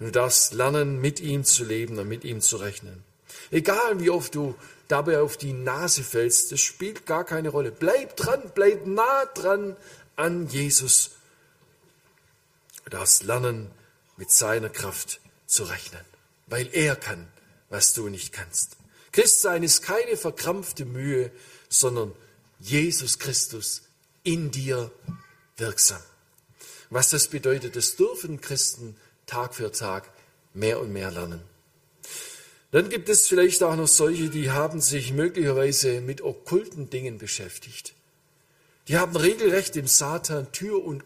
Du 0.00 0.10
darfst 0.10 0.52
lernen, 0.52 1.00
mit 1.00 1.20
ihm 1.20 1.44
zu 1.44 1.62
leben 1.62 1.96
und 1.96 2.08
mit 2.08 2.24
ihm 2.24 2.40
zu 2.40 2.56
rechnen. 2.56 3.04
Egal 3.52 4.00
wie 4.00 4.10
oft 4.10 4.34
du 4.34 4.56
dabei 4.90 5.20
auf 5.20 5.36
die 5.36 5.52
Nase 5.52 6.02
fällst, 6.02 6.52
das 6.52 6.60
spielt 6.60 7.06
gar 7.06 7.24
keine 7.24 7.50
Rolle. 7.50 7.72
Bleib 7.72 8.16
dran, 8.16 8.50
bleib 8.54 8.86
nah 8.86 9.26
dran 9.26 9.76
an 10.16 10.48
Jesus. 10.48 11.12
Du 12.84 12.90
darfst 12.90 13.22
lernen, 13.22 13.70
mit 14.16 14.30
seiner 14.30 14.68
Kraft 14.68 15.20
zu 15.46 15.64
rechnen, 15.64 16.04
weil 16.46 16.68
er 16.72 16.94
kann, 16.94 17.26
was 17.70 17.94
du 17.94 18.08
nicht 18.08 18.32
kannst. 18.32 18.76
Christsein 19.12 19.62
ist 19.62 19.82
keine 19.82 20.16
verkrampfte 20.16 20.84
Mühe, 20.84 21.32
sondern 21.68 22.14
Jesus 22.58 23.18
Christus 23.18 23.82
in 24.22 24.50
dir 24.50 24.90
wirksam. 25.56 26.02
Was 26.90 27.10
das 27.10 27.28
bedeutet, 27.28 27.76
das 27.76 27.96
dürfen 27.96 28.40
Christen 28.40 28.96
Tag 29.26 29.54
für 29.54 29.72
Tag 29.72 30.10
mehr 30.52 30.80
und 30.80 30.92
mehr 30.92 31.10
lernen. 31.10 31.40
Dann 32.72 32.88
gibt 32.88 33.08
es 33.08 33.26
vielleicht 33.26 33.62
auch 33.62 33.74
noch 33.74 33.88
solche, 33.88 34.28
die 34.28 34.50
haben 34.50 34.80
sich 34.80 35.12
möglicherweise 35.12 36.00
mit 36.00 36.22
okkulten 36.22 36.88
Dingen 36.88 37.18
beschäftigt. 37.18 37.94
Die 38.86 38.96
haben 38.96 39.16
regelrecht 39.16 39.74
dem 39.74 39.86
Satan 39.86 40.50
Tür 40.52 40.84
und 40.84 41.04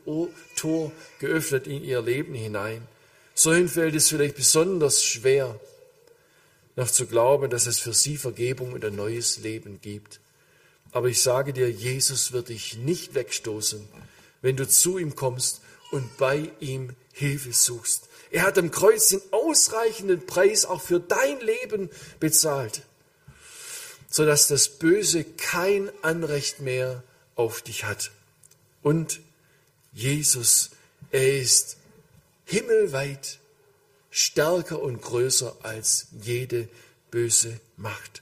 Tor 0.56 0.92
geöffnet 1.18 1.66
in 1.66 1.82
ihr 1.82 2.02
Leben 2.02 2.34
hinein. 2.34 2.86
Solchen 3.34 3.68
fällt 3.68 3.94
es 3.94 4.08
vielleicht 4.08 4.36
besonders 4.36 5.04
schwer, 5.04 5.58
noch 6.76 6.90
zu 6.90 7.06
glauben, 7.06 7.50
dass 7.50 7.66
es 7.66 7.78
für 7.78 7.94
sie 7.94 8.16
Vergebung 8.16 8.72
und 8.72 8.84
ein 8.84 8.96
neues 8.96 9.38
Leben 9.38 9.80
gibt. 9.80 10.20
Aber 10.92 11.08
ich 11.08 11.22
sage 11.22 11.52
dir, 11.52 11.70
Jesus 11.70 12.32
wird 12.32 12.50
dich 12.50 12.76
nicht 12.76 13.14
wegstoßen, 13.14 13.86
wenn 14.42 14.56
du 14.56 14.68
zu 14.68 14.98
ihm 14.98 15.14
kommst 15.14 15.60
und 15.90 16.16
bei 16.16 16.50
ihm 16.60 16.94
Hilfe 17.12 17.52
suchst. 17.52 18.08
Er 18.34 18.42
hat 18.42 18.58
am 18.58 18.72
Kreuz 18.72 19.10
den 19.10 19.22
ausreichenden 19.30 20.26
Preis 20.26 20.64
auch 20.64 20.80
für 20.80 20.98
dein 20.98 21.38
Leben 21.38 21.88
bezahlt, 22.18 22.82
sodass 24.10 24.48
das 24.48 24.68
Böse 24.68 25.22
kein 25.22 25.88
Anrecht 26.02 26.58
mehr 26.58 27.04
auf 27.36 27.62
dich 27.62 27.84
hat. 27.84 28.10
Und 28.82 29.20
Jesus, 29.92 30.70
er 31.12 31.38
ist 31.38 31.76
himmelweit 32.44 33.38
stärker 34.10 34.82
und 34.82 35.00
größer 35.00 35.56
als 35.62 36.08
jede 36.20 36.68
böse 37.12 37.60
Macht. 37.76 38.20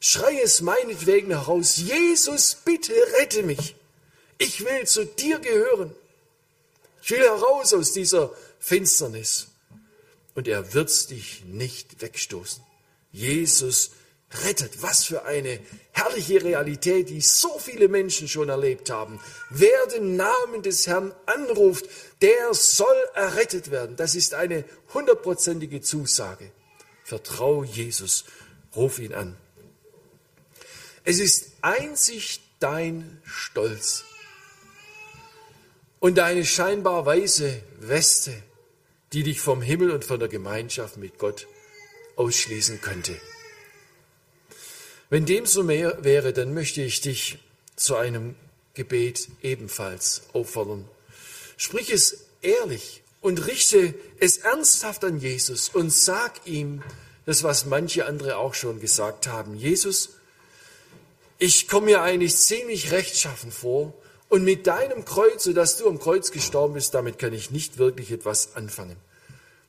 Schrei 0.00 0.40
es 0.42 0.62
meinetwegen 0.62 1.30
heraus, 1.30 1.76
Jesus, 1.76 2.56
bitte 2.56 2.92
rette 3.20 3.44
mich. 3.44 3.76
Ich 4.38 4.64
will 4.64 4.84
zu 4.84 5.06
dir 5.06 5.38
gehören. 5.38 5.94
Ich 7.04 7.12
will 7.12 7.22
heraus 7.22 7.72
aus 7.72 7.92
dieser 7.92 8.34
Finsternis. 8.64 9.48
Und 10.34 10.48
er 10.48 10.72
wird 10.72 11.10
dich 11.10 11.44
nicht 11.44 12.00
wegstoßen. 12.00 12.62
Jesus 13.12 13.90
rettet. 14.44 14.82
Was 14.82 15.04
für 15.04 15.26
eine 15.26 15.60
herrliche 15.92 16.42
Realität, 16.42 17.10
die 17.10 17.20
so 17.20 17.58
viele 17.58 17.88
Menschen 17.88 18.26
schon 18.26 18.48
erlebt 18.48 18.88
haben. 18.88 19.20
Wer 19.50 19.86
den 19.88 20.16
Namen 20.16 20.62
des 20.62 20.86
Herrn 20.86 21.14
anruft, 21.26 21.84
der 22.22 22.54
soll 22.54 22.96
errettet 23.14 23.70
werden. 23.70 23.96
Das 23.96 24.14
ist 24.14 24.32
eine 24.32 24.64
hundertprozentige 24.94 25.82
Zusage. 25.82 26.50
Vertrau 27.04 27.64
Jesus, 27.64 28.24
ruf 28.74 28.98
ihn 28.98 29.12
an. 29.12 29.36
Es 31.04 31.18
ist 31.18 31.52
einzig 31.60 32.40
dein 32.60 33.20
Stolz 33.24 34.04
und 36.00 36.16
deine 36.16 36.46
scheinbar 36.46 37.04
weiße 37.04 37.62
Weste, 37.80 38.42
die 39.14 39.22
dich 39.22 39.40
vom 39.40 39.62
Himmel 39.62 39.92
und 39.92 40.04
von 40.04 40.18
der 40.18 40.28
Gemeinschaft 40.28 40.96
mit 40.96 41.18
Gott 41.18 41.46
ausschließen 42.16 42.80
könnte. 42.80 43.16
Wenn 45.08 45.24
dem 45.24 45.46
so 45.46 45.62
mehr 45.62 46.02
wäre, 46.02 46.32
dann 46.32 46.52
möchte 46.52 46.82
ich 46.82 47.00
dich 47.00 47.38
zu 47.76 47.94
einem 47.94 48.34
Gebet 48.74 49.28
ebenfalls 49.40 50.22
auffordern. 50.32 50.88
Sprich 51.56 51.90
es 51.90 52.24
ehrlich 52.42 53.02
und 53.20 53.46
richte 53.46 53.94
es 54.18 54.38
ernsthaft 54.38 55.04
an 55.04 55.20
Jesus 55.20 55.68
und 55.68 55.92
sag 55.92 56.44
ihm 56.46 56.82
das, 57.24 57.44
was 57.44 57.66
manche 57.66 58.06
andere 58.06 58.36
auch 58.36 58.54
schon 58.54 58.80
gesagt 58.80 59.28
haben. 59.28 59.54
Jesus, 59.54 60.10
ich 61.38 61.68
komme 61.68 61.86
mir 61.86 62.02
eigentlich 62.02 62.36
ziemlich 62.36 62.90
rechtschaffen 62.90 63.52
vor 63.52 63.94
und 64.34 64.42
mit 64.42 64.66
deinem 64.66 65.04
Kreuz, 65.04 65.44
sodass 65.44 65.76
du 65.78 65.88
am 65.88 66.00
Kreuz 66.00 66.32
gestorben 66.32 66.74
bist, 66.74 66.92
damit 66.92 67.20
kann 67.20 67.32
ich 67.32 67.52
nicht 67.52 67.78
wirklich 67.78 68.10
etwas 68.10 68.56
anfangen. 68.56 68.96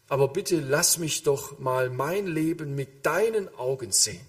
Aber 0.07 0.27
bitte 0.27 0.59
lass 0.59 0.97
mich 0.97 1.21
doch 1.21 1.59
mal 1.59 1.91
mein 1.91 2.25
Leben 2.25 2.73
mit 2.73 3.05
deinen 3.05 3.47
Augen 3.59 3.91
sehen. 3.91 4.25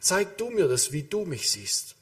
Zeig 0.00 0.38
du 0.38 0.48
mir 0.48 0.68
das, 0.68 0.90
wie 0.90 1.02
du 1.02 1.26
mich 1.26 1.50
siehst. 1.50 1.96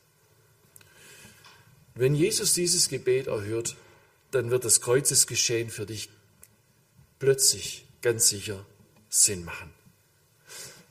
Wenn 1.97 2.15
Jesus 2.15 2.53
dieses 2.53 2.89
Gebet 2.89 3.27
erhört, 3.27 3.75
dann 4.31 4.53
wird 4.53 4.65
das 4.65 4.81
Kreuzesgeschehen 4.81 5.71
für 5.71 5.87
dich 5.87 6.11
plötzlich 7.19 7.85
ganz 8.01 8.29
sicher 8.29 8.65
Sinn 9.09 9.45
machen. 9.45 9.74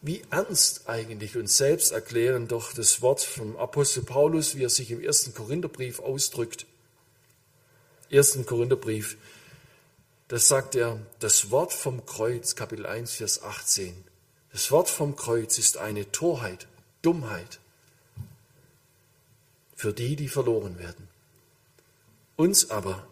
Wie 0.05 0.21
ernst 0.31 0.89
eigentlich 0.89 1.37
und 1.37 1.49
selbst 1.49 1.93
erklären 1.93 2.49
doch 2.49 2.73
das 2.73 3.01
Wort 3.01 3.21
vom 3.21 3.55
Apostel 3.55 4.03
Paulus, 4.03 4.53
wie 4.55 4.63
er 4.63 4.69
sich 4.69 4.91
im 4.91 5.01
ersten 5.01 5.33
Korintherbrief 5.33 6.01
ausdrückt. 6.01 6.65
Ersten 8.09 8.45
Korintherbrief, 8.45 9.15
das 10.27 10.49
sagt 10.49 10.75
er, 10.75 10.99
das 11.19 11.51
Wort 11.51 11.71
vom 11.71 12.05
Kreuz, 12.05 12.55
Kapitel 12.55 12.85
1, 12.85 13.13
Vers 13.13 13.43
18. 13.43 14.03
Das 14.51 14.71
Wort 14.71 14.89
vom 14.89 15.15
Kreuz 15.15 15.57
ist 15.57 15.77
eine 15.77 16.11
Torheit, 16.11 16.67
Dummheit 17.01 17.61
für 19.73 19.93
die, 19.93 20.17
die 20.17 20.27
verloren 20.27 20.79
werden. 20.79 21.07
Uns 22.35 22.69
aber, 22.69 23.07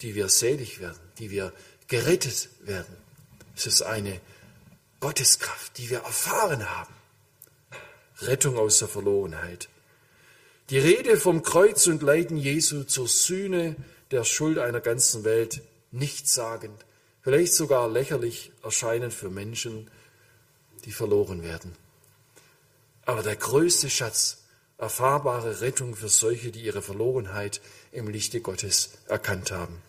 die 0.00 0.14
wir 0.14 0.30
selig 0.30 0.80
werden, 0.80 0.98
die 1.18 1.30
wir 1.30 1.52
gerettet 1.88 2.48
werden, 2.60 2.96
es 3.54 3.66
ist 3.66 3.82
eine 3.82 4.18
Gotteskraft, 5.02 5.78
die 5.78 5.90
wir 5.90 5.98
erfahren 5.98 6.70
haben. 6.70 6.94
Rettung 8.20 8.56
aus 8.56 8.78
der 8.78 8.86
Verlorenheit. 8.86 9.68
Die 10.70 10.78
Rede 10.78 11.16
vom 11.16 11.42
Kreuz 11.42 11.88
und 11.88 12.02
Leiden 12.02 12.36
Jesu 12.36 12.84
zur 12.84 13.08
Sühne 13.08 13.74
der 14.12 14.22
Schuld 14.22 14.60
einer 14.60 14.80
ganzen 14.80 15.24
Welt 15.24 15.60
nichtssagend, 15.90 16.84
vielleicht 17.20 17.52
sogar 17.52 17.88
lächerlich 17.88 18.52
erscheinen 18.62 19.10
für 19.10 19.28
Menschen, 19.28 19.90
die 20.84 20.92
verloren 20.92 21.42
werden. 21.42 21.74
Aber 23.04 23.24
der 23.24 23.34
größte 23.34 23.90
Schatz, 23.90 24.44
erfahrbare 24.78 25.62
Rettung 25.62 25.96
für 25.96 26.08
solche, 26.08 26.52
die 26.52 26.62
ihre 26.62 26.80
Verlorenheit 26.80 27.60
im 27.90 28.08
Lichte 28.08 28.40
Gottes 28.40 28.90
erkannt 29.08 29.50
haben. 29.50 29.82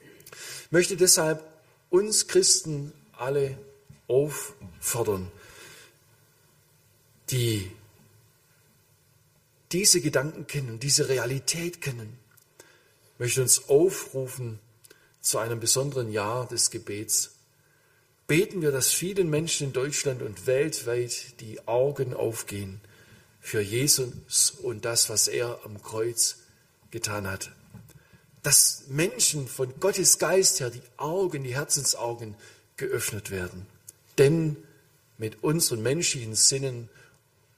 Ich 0.00 0.72
möchte 0.72 0.96
deshalb 0.96 1.40
uns 1.88 2.26
Christen 2.26 2.92
alle 3.12 3.56
auffordern, 4.10 5.30
die 7.30 7.70
diese 9.72 10.00
Gedanken 10.00 10.46
kennen, 10.46 10.80
diese 10.80 11.08
Realität 11.08 11.80
kennen, 11.80 12.18
möchte 13.18 13.40
uns 13.40 13.68
aufrufen 13.68 14.58
zu 15.20 15.38
einem 15.38 15.60
besonderen 15.60 16.10
Jahr 16.10 16.48
des 16.48 16.70
Gebets. 16.70 17.36
Beten 18.26 18.62
wir, 18.62 18.72
dass 18.72 18.90
vielen 18.90 19.30
Menschen 19.30 19.68
in 19.68 19.72
Deutschland 19.72 20.22
und 20.22 20.46
weltweit 20.46 21.40
die 21.40 21.66
Augen 21.68 22.14
aufgehen 22.14 22.80
für 23.40 23.60
Jesus 23.60 24.50
und 24.50 24.84
das, 24.84 25.08
was 25.08 25.28
er 25.28 25.60
am 25.64 25.82
Kreuz 25.82 26.38
getan 26.90 27.30
hat. 27.30 27.52
Dass 28.42 28.84
Menschen 28.88 29.46
von 29.46 29.78
Gottes 29.80 30.18
Geist 30.18 30.60
her 30.60 30.70
die 30.70 30.82
Augen, 30.96 31.44
die 31.44 31.54
Herzensaugen 31.54 32.34
geöffnet 32.76 33.30
werden. 33.30 33.66
Denn 34.20 34.58
mit 35.16 35.42
unseren 35.42 35.82
menschlichen 35.82 36.34
Sinnen, 36.34 36.90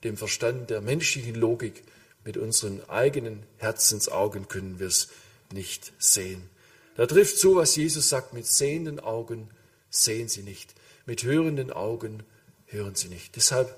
dem 0.05 0.17
Verstand 0.17 0.71
der 0.71 0.81
menschlichen 0.81 1.35
Logik, 1.35 1.83
mit 2.25 2.37
unseren 2.37 2.89
eigenen 2.89 3.43
Herzensaugen 3.59 4.47
können 4.47 4.79
wir 4.79 4.87
es 4.87 5.09
nicht 5.53 5.93
sehen. 5.99 6.49
Da 6.95 7.07
trifft 7.07 7.37
zu, 7.39 7.57
was 7.57 7.75
Jesus 7.75 8.09
sagt, 8.09 8.33
mit 8.33 8.47
sehenden 8.47 9.01
Augen 9.01 9.49
sehen 9.91 10.29
sie 10.29 10.45
nicht, 10.45 10.73
mit 11.05 11.25
hörenden 11.25 11.73
Augen 11.73 12.23
hören 12.67 12.95
sie 12.95 13.09
nicht. 13.09 13.35
Deshalb 13.35 13.77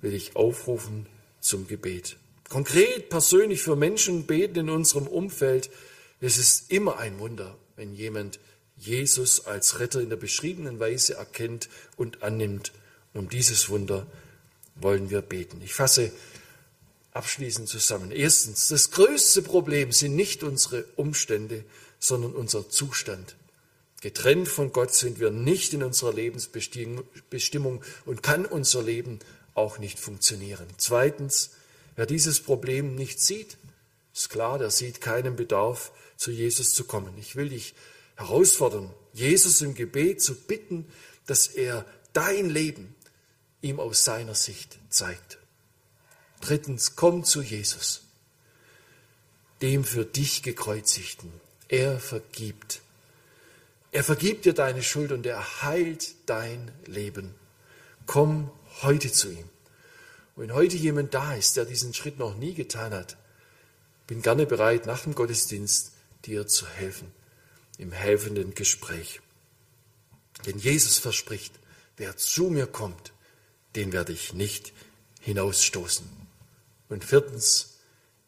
will 0.00 0.12
ich 0.12 0.34
aufrufen 0.34 1.06
zum 1.38 1.68
Gebet. 1.68 2.16
Konkret, 2.48 3.08
persönlich 3.08 3.62
für 3.62 3.76
Menschen 3.76 4.26
beten 4.26 4.58
in 4.58 4.70
unserem 4.70 5.06
Umfeld, 5.06 5.70
es 6.20 6.38
ist 6.38 6.72
immer 6.72 6.98
ein 6.98 7.20
Wunder, 7.20 7.56
wenn 7.76 7.94
jemand 7.94 8.40
Jesus 8.80 9.46
als 9.46 9.78
Retter 9.78 10.00
in 10.00 10.08
der 10.08 10.16
beschriebenen 10.16 10.80
Weise 10.80 11.14
erkennt 11.14 11.68
und 11.96 12.22
annimmt. 12.22 12.72
Um 13.12 13.28
dieses 13.28 13.68
Wunder 13.68 14.06
wollen 14.74 15.10
wir 15.10 15.20
beten. 15.20 15.60
Ich 15.62 15.74
fasse 15.74 16.10
abschließend 17.12 17.68
zusammen. 17.68 18.10
Erstens, 18.10 18.68
das 18.68 18.90
größte 18.90 19.42
Problem 19.42 19.92
sind 19.92 20.16
nicht 20.16 20.42
unsere 20.42 20.84
Umstände, 20.96 21.64
sondern 21.98 22.32
unser 22.32 22.70
Zustand. 22.70 23.36
Getrennt 24.00 24.48
von 24.48 24.72
Gott 24.72 24.94
sind 24.94 25.20
wir 25.20 25.30
nicht 25.30 25.74
in 25.74 25.82
unserer 25.82 26.14
Lebensbestimmung 26.14 27.84
und 28.06 28.22
kann 28.22 28.46
unser 28.46 28.82
Leben 28.82 29.18
auch 29.54 29.78
nicht 29.78 29.98
funktionieren. 29.98 30.66
Zweitens, 30.78 31.50
wer 31.96 32.06
dieses 32.06 32.40
Problem 32.40 32.94
nicht 32.94 33.20
sieht, 33.20 33.58
ist 34.14 34.30
klar, 34.30 34.58
der 34.58 34.70
sieht 34.70 35.02
keinen 35.02 35.36
Bedarf, 35.36 35.92
zu 36.16 36.30
Jesus 36.30 36.74
zu 36.74 36.84
kommen. 36.84 37.12
Ich 37.18 37.36
will 37.36 37.48
dich 37.48 37.74
herausfordern, 38.20 38.90
Jesus 39.12 39.60
im 39.60 39.74
Gebet 39.74 40.22
zu 40.22 40.34
bitten, 40.34 40.86
dass 41.26 41.48
er 41.48 41.84
dein 42.12 42.48
Leben 42.48 42.94
ihm 43.62 43.80
aus 43.80 44.04
seiner 44.04 44.34
Sicht 44.34 44.78
zeigt. 44.88 45.38
Drittens, 46.40 46.96
komm 46.96 47.24
zu 47.24 47.42
Jesus, 47.42 48.02
dem 49.60 49.84
für 49.84 50.04
dich 50.04 50.42
gekreuzigten. 50.42 51.32
Er 51.68 51.98
vergibt. 51.98 52.80
Er 53.92 54.04
vergibt 54.04 54.44
dir 54.44 54.54
deine 54.54 54.82
Schuld 54.82 55.12
und 55.12 55.26
er 55.26 55.62
heilt 55.62 56.14
dein 56.26 56.70
Leben. 56.86 57.34
Komm 58.06 58.50
heute 58.82 59.12
zu 59.12 59.30
ihm. 59.30 59.48
wenn 60.36 60.54
heute 60.54 60.76
jemand 60.76 61.12
da 61.12 61.34
ist, 61.34 61.56
der 61.56 61.66
diesen 61.66 61.92
Schritt 61.92 62.18
noch 62.18 62.36
nie 62.36 62.54
getan 62.54 62.94
hat, 62.94 63.16
bin 64.06 64.22
gerne 64.22 64.46
bereit, 64.46 64.86
nach 64.86 65.02
dem 65.02 65.14
Gottesdienst 65.14 65.92
dir 66.24 66.46
zu 66.46 66.66
helfen, 66.66 67.12
im 67.80 67.92
helfenden 67.92 68.54
Gespräch. 68.54 69.20
Denn 70.46 70.58
Jesus 70.58 70.98
verspricht, 70.98 71.52
wer 71.96 72.16
zu 72.16 72.44
mir 72.44 72.66
kommt, 72.66 73.12
den 73.74 73.92
werde 73.92 74.12
ich 74.12 74.34
nicht 74.34 74.72
hinausstoßen. 75.20 76.06
Und 76.88 77.04
viertens, 77.04 77.78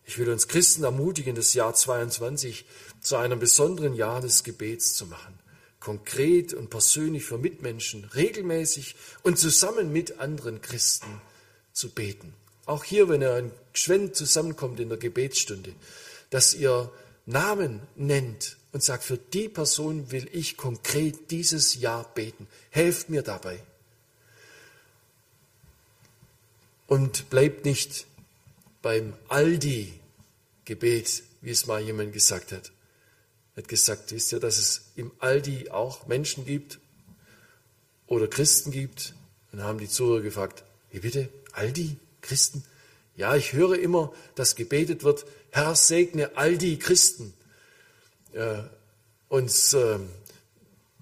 ich 0.04 0.18
will 0.18 0.30
uns 0.30 0.48
Christen 0.48 0.84
ermutigen, 0.84 1.34
das 1.34 1.54
Jahr 1.54 1.74
22 1.74 2.64
zu 3.00 3.16
einem 3.16 3.38
besonderen 3.38 3.94
Jahr 3.94 4.20
des 4.20 4.42
Gebets 4.42 4.94
zu 4.94 5.06
machen. 5.06 5.38
Konkret 5.80 6.54
und 6.54 6.70
persönlich 6.70 7.24
für 7.24 7.38
Mitmenschen, 7.38 8.04
regelmäßig 8.04 8.94
und 9.22 9.38
zusammen 9.38 9.92
mit 9.92 10.18
anderen 10.18 10.62
Christen 10.62 11.20
zu 11.72 11.90
beten. 11.90 12.34
Auch 12.66 12.84
hier, 12.84 13.08
wenn 13.08 13.22
ihr 13.22 13.34
ein 13.34 13.50
Geschwend 13.72 14.14
zusammenkommt 14.14 14.78
in 14.80 14.88
der 14.88 14.98
Gebetsstunde, 14.98 15.74
dass 16.30 16.54
ihr 16.54 16.90
Namen 17.26 17.80
nennt 17.96 18.56
und 18.72 18.82
sagt, 18.82 19.04
für 19.04 19.18
die 19.18 19.48
Person 19.48 20.10
will 20.10 20.28
ich 20.32 20.56
konkret 20.56 21.30
dieses 21.30 21.76
Jahr 21.76 22.04
beten. 22.14 22.46
Helft 22.70 23.10
mir 23.10 23.22
dabei. 23.22 23.62
Und 26.86 27.30
bleibt 27.30 27.64
nicht 27.64 28.06
beim 28.80 29.14
Aldi-Gebet, 29.28 31.22
wie 31.40 31.50
es 31.50 31.66
mal 31.66 31.80
jemand 31.80 32.12
gesagt 32.12 32.52
hat. 32.52 32.72
Er 33.54 33.62
hat 33.62 33.68
gesagt, 33.68 34.12
wisst 34.12 34.32
ihr, 34.32 34.40
dass 34.40 34.58
es 34.58 34.82
im 34.96 35.12
Aldi 35.18 35.70
auch 35.70 36.06
Menschen 36.06 36.46
gibt 36.46 36.78
oder 38.06 38.26
Christen 38.26 38.70
gibt? 38.70 39.14
Und 39.50 39.58
dann 39.58 39.68
haben 39.68 39.78
die 39.78 39.88
Zuhörer 39.88 40.22
gefragt, 40.22 40.64
wie 40.90 41.00
bitte, 41.00 41.28
Aldi, 41.52 41.96
Christen? 42.22 42.64
Ja, 43.16 43.36
ich 43.36 43.52
höre 43.52 43.78
immer, 43.78 44.12
dass 44.34 44.56
gebetet 44.56 45.04
wird, 45.04 45.26
Herr 45.50 45.74
segne 45.74 46.36
Aldi 46.36 46.78
Christen. 46.78 47.34
Und 49.28 49.74
ähm, 49.74 50.08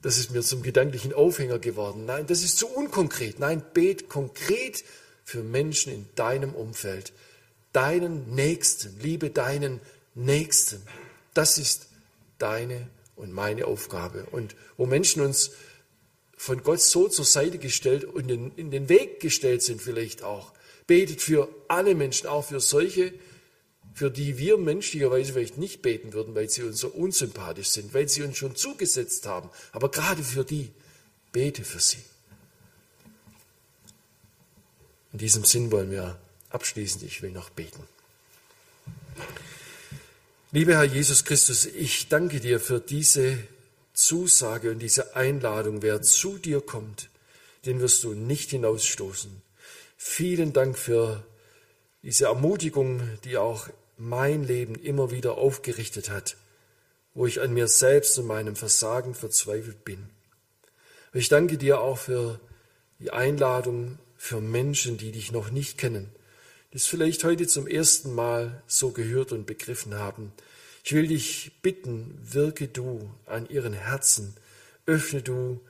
das 0.02 0.18
ist 0.18 0.30
mir 0.30 0.42
zum 0.42 0.62
gedanklichen 0.62 1.12
Aufhänger 1.12 1.58
geworden. 1.58 2.04
Nein, 2.06 2.26
das 2.26 2.42
ist 2.42 2.58
zu 2.58 2.68
unkonkret. 2.68 3.38
Nein, 3.38 3.62
bet 3.74 4.08
konkret 4.08 4.84
für 5.24 5.42
Menschen 5.42 5.92
in 5.92 6.06
deinem 6.14 6.54
Umfeld 6.54 7.12
deinen 7.72 8.34
Nächsten, 8.34 8.98
liebe 9.00 9.30
deinen 9.30 9.80
Nächsten. 10.14 10.82
Das 11.34 11.58
ist 11.58 11.88
deine 12.38 12.88
und 13.16 13.32
meine 13.32 13.66
Aufgabe. 13.66 14.26
Und 14.30 14.56
wo 14.76 14.86
Menschen 14.86 15.22
uns 15.22 15.52
von 16.36 16.62
Gott 16.62 16.80
so 16.80 17.08
zur 17.08 17.24
Seite 17.24 17.58
gestellt 17.58 18.04
und 18.04 18.30
in, 18.30 18.52
in 18.56 18.70
den 18.70 18.88
Weg 18.88 19.20
gestellt 19.20 19.62
sind 19.62 19.82
vielleicht 19.82 20.22
auch, 20.22 20.52
betet 20.86 21.20
für 21.20 21.48
alle 21.68 21.94
Menschen, 21.94 22.26
auch 22.26 22.46
für 22.46 22.60
solche, 22.60 23.12
für 24.00 24.10
die 24.10 24.38
wir 24.38 24.56
menschlicherweise 24.56 25.34
vielleicht 25.34 25.58
nicht 25.58 25.82
beten 25.82 26.14
würden, 26.14 26.34
weil 26.34 26.48
sie 26.48 26.62
uns 26.62 26.80
so 26.80 26.88
unsympathisch 26.88 27.68
sind, 27.68 27.92
weil 27.92 28.08
sie 28.08 28.22
uns 28.22 28.38
schon 28.38 28.56
zugesetzt 28.56 29.26
haben. 29.26 29.50
Aber 29.72 29.90
gerade 29.90 30.22
für 30.22 30.42
die, 30.42 30.70
bete 31.32 31.64
für 31.64 31.80
sie. 31.80 32.02
In 35.12 35.18
diesem 35.18 35.44
Sinn 35.44 35.70
wollen 35.70 35.90
wir 35.90 36.18
Abschließend, 36.48 37.02
ich 37.02 37.20
will 37.20 37.30
noch 37.30 37.50
beten. 37.50 37.82
Lieber 40.50 40.76
Herr 40.76 40.84
Jesus 40.84 41.26
Christus, 41.26 41.66
ich 41.66 42.08
danke 42.08 42.40
dir 42.40 42.58
für 42.58 42.80
diese 42.80 43.36
Zusage 43.92 44.70
und 44.70 44.78
diese 44.78 45.14
Einladung. 45.14 45.82
Wer 45.82 46.00
zu 46.00 46.38
dir 46.38 46.62
kommt, 46.62 47.10
den 47.66 47.80
wirst 47.80 48.02
du 48.02 48.14
nicht 48.14 48.48
hinausstoßen. 48.48 49.42
Vielen 49.98 50.54
Dank 50.54 50.78
für 50.78 51.22
diese 52.02 52.24
Ermutigung, 52.24 53.02
die 53.24 53.36
auch 53.36 53.68
mein 54.00 54.44
Leben 54.44 54.76
immer 54.76 55.10
wieder 55.10 55.36
aufgerichtet 55.36 56.10
hat, 56.10 56.36
wo 57.12 57.26
ich 57.26 57.40
an 57.40 57.52
mir 57.52 57.68
selbst 57.68 58.18
und 58.18 58.26
meinem 58.26 58.56
Versagen 58.56 59.14
verzweifelt 59.14 59.84
bin. 59.84 60.08
Ich 61.12 61.28
danke 61.28 61.58
dir 61.58 61.80
auch 61.80 61.98
für 61.98 62.40
die 62.98 63.10
Einladung 63.10 63.98
für 64.16 64.40
Menschen, 64.40 64.96
die 64.96 65.12
dich 65.12 65.32
noch 65.32 65.50
nicht 65.50 65.76
kennen, 65.76 66.10
das 66.72 66.86
vielleicht 66.86 67.24
heute 67.24 67.46
zum 67.46 67.66
ersten 67.66 68.14
Mal 68.14 68.62
so 68.66 68.90
gehört 68.90 69.32
und 69.32 69.46
begriffen 69.46 69.94
haben. 69.94 70.32
Ich 70.82 70.92
will 70.92 71.08
dich 71.08 71.52
bitten, 71.62 72.18
wirke 72.22 72.68
du 72.68 73.10
an 73.26 73.48
ihren 73.48 73.74
Herzen, 73.74 74.34
öffne 74.86 75.20
du 75.20 75.60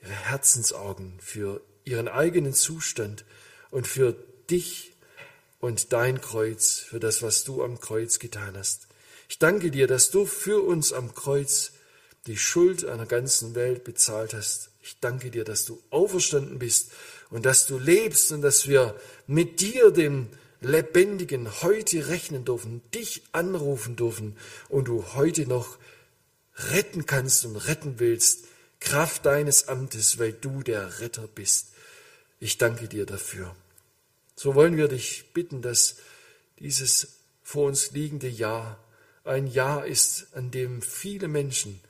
ihre 0.00 0.10
Herzensaugen 0.10 1.14
für 1.18 1.62
ihren 1.84 2.06
eigenen 2.06 2.52
Zustand 2.52 3.24
und 3.70 3.88
für 3.88 4.14
dich 4.50 4.91
und 5.62 5.92
dein 5.92 6.20
Kreuz, 6.20 6.80
für 6.80 6.98
das, 6.98 7.22
was 7.22 7.44
du 7.44 7.62
am 7.62 7.78
Kreuz 7.78 8.18
getan 8.18 8.56
hast. 8.58 8.88
Ich 9.28 9.38
danke 9.38 9.70
dir, 9.70 9.86
dass 9.86 10.10
du 10.10 10.26
für 10.26 10.60
uns 10.60 10.92
am 10.92 11.14
Kreuz 11.14 11.70
die 12.26 12.36
Schuld 12.36 12.84
einer 12.84 13.06
ganzen 13.06 13.54
Welt 13.54 13.84
bezahlt 13.84 14.34
hast. 14.34 14.70
Ich 14.82 14.98
danke 14.98 15.30
dir, 15.30 15.44
dass 15.44 15.64
du 15.64 15.80
auferstanden 15.90 16.58
bist 16.58 16.90
und 17.30 17.46
dass 17.46 17.66
du 17.66 17.78
lebst 17.78 18.32
und 18.32 18.42
dass 18.42 18.66
wir 18.66 18.96
mit 19.28 19.60
dir, 19.60 19.92
dem 19.92 20.26
Lebendigen 20.60 21.62
heute 21.62 22.08
rechnen 22.08 22.44
dürfen, 22.44 22.82
dich 22.92 23.22
anrufen 23.30 23.94
dürfen 23.94 24.36
und 24.68 24.88
du 24.88 25.14
heute 25.14 25.46
noch 25.46 25.78
retten 26.72 27.06
kannst 27.06 27.44
und 27.44 27.54
retten 27.54 28.00
willst, 28.00 28.46
Kraft 28.80 29.26
deines 29.26 29.68
Amtes, 29.68 30.18
weil 30.18 30.32
du 30.32 30.64
der 30.64 30.98
Retter 30.98 31.28
bist. 31.28 31.68
Ich 32.40 32.58
danke 32.58 32.88
dir 32.88 33.06
dafür. 33.06 33.54
So 34.34 34.54
wollen 34.54 34.76
wir 34.76 34.88
dich 34.88 35.32
bitten, 35.32 35.62
dass 35.62 35.96
dieses 36.58 37.18
vor 37.42 37.66
uns 37.66 37.90
liegende 37.92 38.28
Jahr 38.28 38.78
ein 39.24 39.46
Jahr 39.46 39.86
ist, 39.86 40.34
an 40.34 40.50
dem 40.50 40.82
viele 40.82 41.28
Menschen 41.28 41.80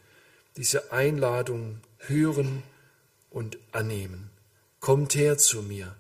diese 0.57 0.93
Einladung 0.93 1.81
hören 1.99 2.63
und 3.31 3.59
annehmen. 3.73 4.31
Kommt 4.81 5.15
her 5.15 5.39
zu 5.39 5.63
mir, 5.63 5.97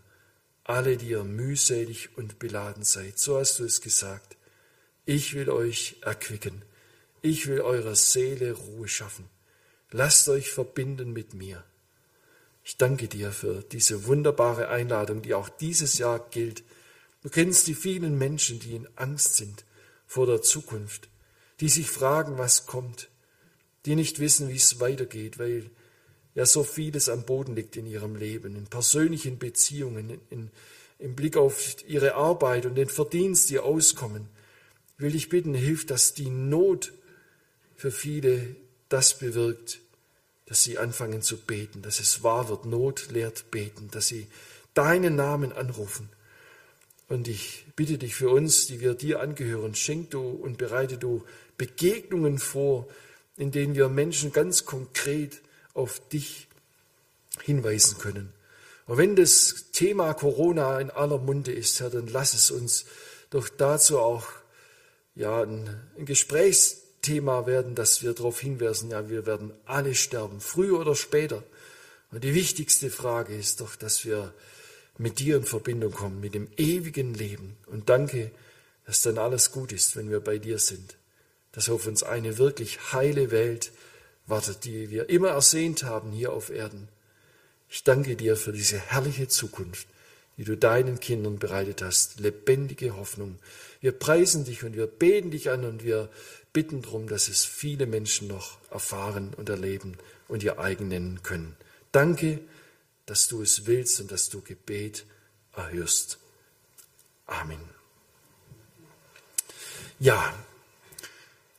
alle, 0.64 0.97
die 0.97 1.11
ihr 1.11 1.24
mühselig 1.24 2.16
und 2.16 2.38
beladen 2.38 2.84
seid. 2.84 3.18
So 3.18 3.38
hast 3.38 3.59
du 3.59 3.64
es 3.64 3.80
gesagt. 3.80 4.36
Ich 5.05 5.34
will 5.34 5.51
euch 5.51 5.97
erquicken. 6.03 6.62
Ich 7.22 7.47
will 7.47 7.61
eurer 7.61 7.95
Seele 7.95 8.53
Ruhe 8.53 8.88
schaffen. 8.88 9.28
Lasst 9.90 10.28
euch 10.28 10.51
verbinden 10.51 11.12
mit 11.12 11.34
mir. 11.34 11.64
Ich 12.65 12.77
danke 12.77 13.09
dir 13.09 13.33
für 13.33 13.63
diese 13.63 14.07
wunderbare 14.07 14.69
Einladung, 14.69 15.23
die 15.23 15.35
auch 15.35 15.49
dieses 15.49 15.99
Jahr 15.99 16.21
gilt. 16.31 16.63
Du 17.23 17.29
kennst 17.29 17.67
die 17.67 17.75
vielen 17.75 18.19
Menschen, 18.19 18.61
die 18.61 18.77
in 18.77 18.89
Angst 18.97 19.37
sind 19.37 19.65
vor 20.07 20.27
der 20.27 20.43
Zukunft, 20.43 21.09
die 21.61 21.69
sich 21.69 21.91
fragen, 21.91 22.39
was 22.39 22.67
kommt, 22.67 23.09
die 23.85 23.97
nicht 23.97 24.21
wissen, 24.21 24.49
wie 24.49 24.57
es 24.57 24.79
weitergeht, 24.81 25.39
weil 25.39 25.71
ja 26.35 26.47
so 26.47 26.63
vieles 26.63 27.09
am 27.09 27.25
Boden 27.25 27.55
liegt 27.55 27.77
in 27.77 27.87
ihrem 27.87 28.17
Leben, 28.17 28.57
in 28.57 28.67
persönlichen 28.67 29.39
Beziehungen, 29.39 30.21
in, 30.31 30.51
im 30.99 31.17
Blick 31.17 31.37
auf 31.37 31.77
ihre 31.87 32.15
Arbeit 32.15 32.67
und 32.67 32.77
den 32.77 32.89
Verdienst, 32.89 33.51
ihr 33.51 33.65
Auskommen. 33.65 34.29
Ich 34.97 35.03
will 35.03 35.13
dich 35.13 35.29
bitten, 35.29 35.55
hilf, 35.55 35.85
dass 35.85 36.15
die 36.15 36.31
Not 36.31 36.93
für 37.77 37.91
viele 37.91 38.55
das 38.89 39.19
bewirkt, 39.19 39.81
dass 40.53 40.64
sie 40.64 40.76
anfangen 40.76 41.22
zu 41.22 41.38
beten, 41.38 41.80
dass 41.80 41.98
es 41.98 42.22
wahr 42.22 42.50
wird, 42.50 42.66
Not 42.66 43.09
lehrt 43.11 43.50
beten, 43.50 43.88
dass 43.90 44.09
sie 44.09 44.26
deinen 44.74 45.16
Namen 45.16 45.50
anrufen. 45.50 46.11
Und 47.09 47.26
ich 47.26 47.64
bitte 47.74 47.96
dich 47.96 48.14
für 48.14 48.28
uns, 48.28 48.66
die 48.66 48.78
wir 48.78 48.92
dir 48.92 49.20
angehören, 49.20 49.74
schenk 49.74 50.11
du 50.11 50.20
und 50.20 50.59
bereite 50.59 50.98
du 50.98 51.24
Begegnungen 51.57 52.38
vor, 52.38 52.86
in 53.38 53.50
denen 53.50 53.74
wir 53.74 53.88
Menschen 53.88 54.30
ganz 54.30 54.66
konkret 54.66 55.40
auf 55.72 56.07
dich 56.11 56.48
hinweisen 57.40 57.96
können. 57.96 58.30
Und 58.86 58.98
wenn 58.98 59.16
das 59.16 59.70
Thema 59.72 60.12
Corona 60.12 60.78
in 60.80 60.90
aller 60.90 61.16
Munde 61.16 61.53
ist, 61.53 61.80
Herr, 61.80 61.88
dann 61.88 62.09
lass 62.09 62.34
es 62.34 62.50
uns 62.50 62.84
doch 63.30 63.48
dazu 63.48 63.98
auch 63.98 64.26
ja, 65.14 65.44
ein, 65.44 65.80
ein 65.96 66.05
Gesprächsthema 67.03 67.46
werden, 67.46 67.74
dass 67.74 68.03
wir 68.03 68.12
darauf 68.14 68.40
hinweisen, 68.40 68.90
ja, 68.90 69.09
wir 69.09 69.26
werden 69.26 69.53
alle 69.66 69.94
sterben, 69.94 70.40
früher 70.40 70.78
oder 70.78 70.94
später. 70.94 71.42
Und 72.12 72.22
die 72.22 72.34
wichtigste 72.34 72.90
Frage 72.90 73.34
ist 73.34 73.61
doch, 73.61 73.74
dass 73.74 74.05
wir 74.05 74.32
mit 74.98 75.18
dir 75.18 75.36
in 75.36 75.44
Verbindung 75.44 75.92
kommen, 75.92 76.20
mit 76.20 76.34
dem 76.34 76.48
ewigen 76.57 77.14
Leben. 77.14 77.57
Und 77.66 77.88
danke, 77.88 78.30
dass 78.86 79.03
dann 79.03 79.18
alles 79.18 79.50
gut 79.50 79.72
ist, 79.72 79.96
wenn 79.96 80.11
wir 80.11 80.20
bei 80.20 80.38
dir 80.38 80.59
sind. 80.59 80.96
Dass 81.50 81.68
auf 81.68 81.86
uns 81.88 82.05
eine 82.05 82.38
wirklich 82.38 82.92
heile 82.92 83.32
Welt 83.32 83.72
wartet, 84.26 84.64
die 84.64 84.90
wir 84.90 85.09
immer 85.09 85.30
ersehnt 85.30 85.82
haben 85.82 86.12
hier 86.12 86.32
auf 86.32 86.50
Erden. 86.50 86.88
Ich 87.68 87.82
danke 87.82 88.14
dir 88.14 88.36
für 88.36 88.53
diese 88.53 88.78
herrliche 88.78 89.26
Zukunft, 89.26 89.88
die 90.43 90.47
du 90.47 90.57
deinen 90.57 90.99
Kindern 90.99 91.38
bereitet 91.38 91.82
hast, 91.82 92.18
lebendige 92.18 92.97
Hoffnung. 92.97 93.38
Wir 93.80 93.93
preisen 93.93 94.45
dich 94.45 94.64
und 94.64 94.74
wir 94.74 94.88
beten 94.88 95.30
dich 95.30 95.51
an 95.51 95.64
und 95.64 95.84
wir 95.84 96.11
bitten 96.53 96.82
darum, 96.82 97.07
dass 97.07 97.28
es 97.28 97.45
viele 97.45 97.86
Menschen 97.86 98.26
noch 98.26 98.59
erfahren 98.68 99.34
und 99.36 99.49
erleben 99.49 99.99
und 100.26 100.43
ihr 100.43 100.59
eigen 100.59 100.88
nennen 100.88 101.22
können. 101.22 101.55
Danke, 101.93 102.40
dass 103.07 103.28
du 103.28 103.40
es 103.40 103.66
willst 103.66 104.01
und 104.01 104.11
dass 104.11 104.30
du 104.30 104.40
Gebet 104.40 105.05
erhörst. 105.55 106.18
Amen. 107.26 107.61
Ja, 110.01 110.34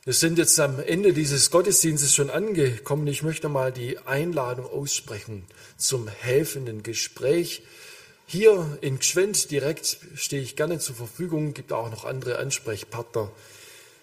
wir 0.03 0.11
sind 0.11 0.38
jetzt 0.39 0.59
am 0.59 0.81
Ende 0.81 1.13
dieses 1.13 1.51
Gottesdienstes 1.51 2.13
schon 2.13 2.29
angekommen. 2.29 3.07
Ich 3.07 3.23
möchte 3.23 3.47
mal 3.47 3.71
die 3.71 3.97
Einladung 3.99 4.65
aussprechen 4.65 5.45
zum 5.77 6.09
helfenden 6.09 6.84
Gespräch. 6.84 7.63
Hier 8.34 8.79
in 8.81 8.97
Gschwend 8.97 9.51
direkt 9.51 9.99
stehe 10.15 10.41
ich 10.41 10.55
gerne 10.55 10.79
zur 10.79 10.95
Verfügung. 10.95 11.53
Gibt 11.53 11.71
auch 11.71 11.91
noch 11.91 12.03
andere 12.03 12.39
Ansprechpartner, 12.39 13.31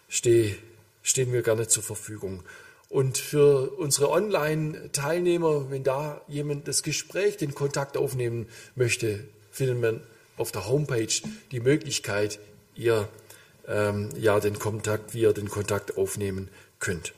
stehe, 0.08 0.54
stehen 1.02 1.32
wir 1.32 1.42
gerne 1.42 1.66
zur 1.66 1.82
Verfügung. 1.82 2.44
Und 2.88 3.18
für 3.18 3.72
unsere 3.72 4.08
Online-Teilnehmer, 4.08 5.72
wenn 5.72 5.82
da 5.82 6.20
jemand 6.28 6.68
das 6.68 6.84
Gespräch, 6.84 7.38
den 7.38 7.56
Kontakt 7.56 7.96
aufnehmen 7.96 8.46
möchte, 8.76 9.24
findet 9.50 9.80
man 9.80 10.00
auf 10.36 10.52
der 10.52 10.68
Homepage 10.68 11.12
die 11.50 11.58
Möglichkeit, 11.58 12.38
ihr 12.76 13.08
ähm, 13.66 14.10
ja 14.16 14.38
den 14.38 14.60
Kontakt, 14.60 15.12
wie 15.12 15.22
ihr 15.22 15.32
den 15.32 15.48
Kontakt 15.48 15.98
aufnehmen 15.98 16.50
könnt. 16.78 17.14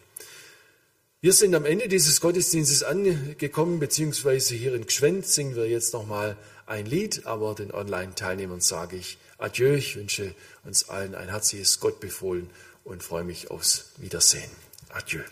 Wir 1.20 1.34
sind 1.34 1.54
am 1.54 1.66
Ende 1.66 1.88
dieses 1.88 2.22
Gottesdienstes 2.22 2.82
angekommen, 2.82 3.80
beziehungsweise 3.80 4.54
hier 4.54 4.74
in 4.74 4.86
Gschwend 4.86 5.26
singen 5.26 5.56
wir 5.56 5.68
jetzt 5.68 5.92
nochmal 5.92 6.38
ein 6.72 6.86
Lied, 6.86 7.26
aber 7.26 7.54
den 7.54 7.70
Online-Teilnehmern 7.70 8.62
sage 8.62 8.96
ich 8.96 9.18
Adieu. 9.36 9.74
Ich 9.74 9.94
wünsche 9.94 10.34
uns 10.64 10.88
allen 10.88 11.14
ein 11.14 11.28
herzliches 11.28 11.80
Gottbefohlen 11.80 12.48
und 12.82 13.02
freue 13.02 13.24
mich 13.24 13.50
aufs 13.50 13.90
Wiedersehen. 13.98 14.50
Adieu. 14.88 15.22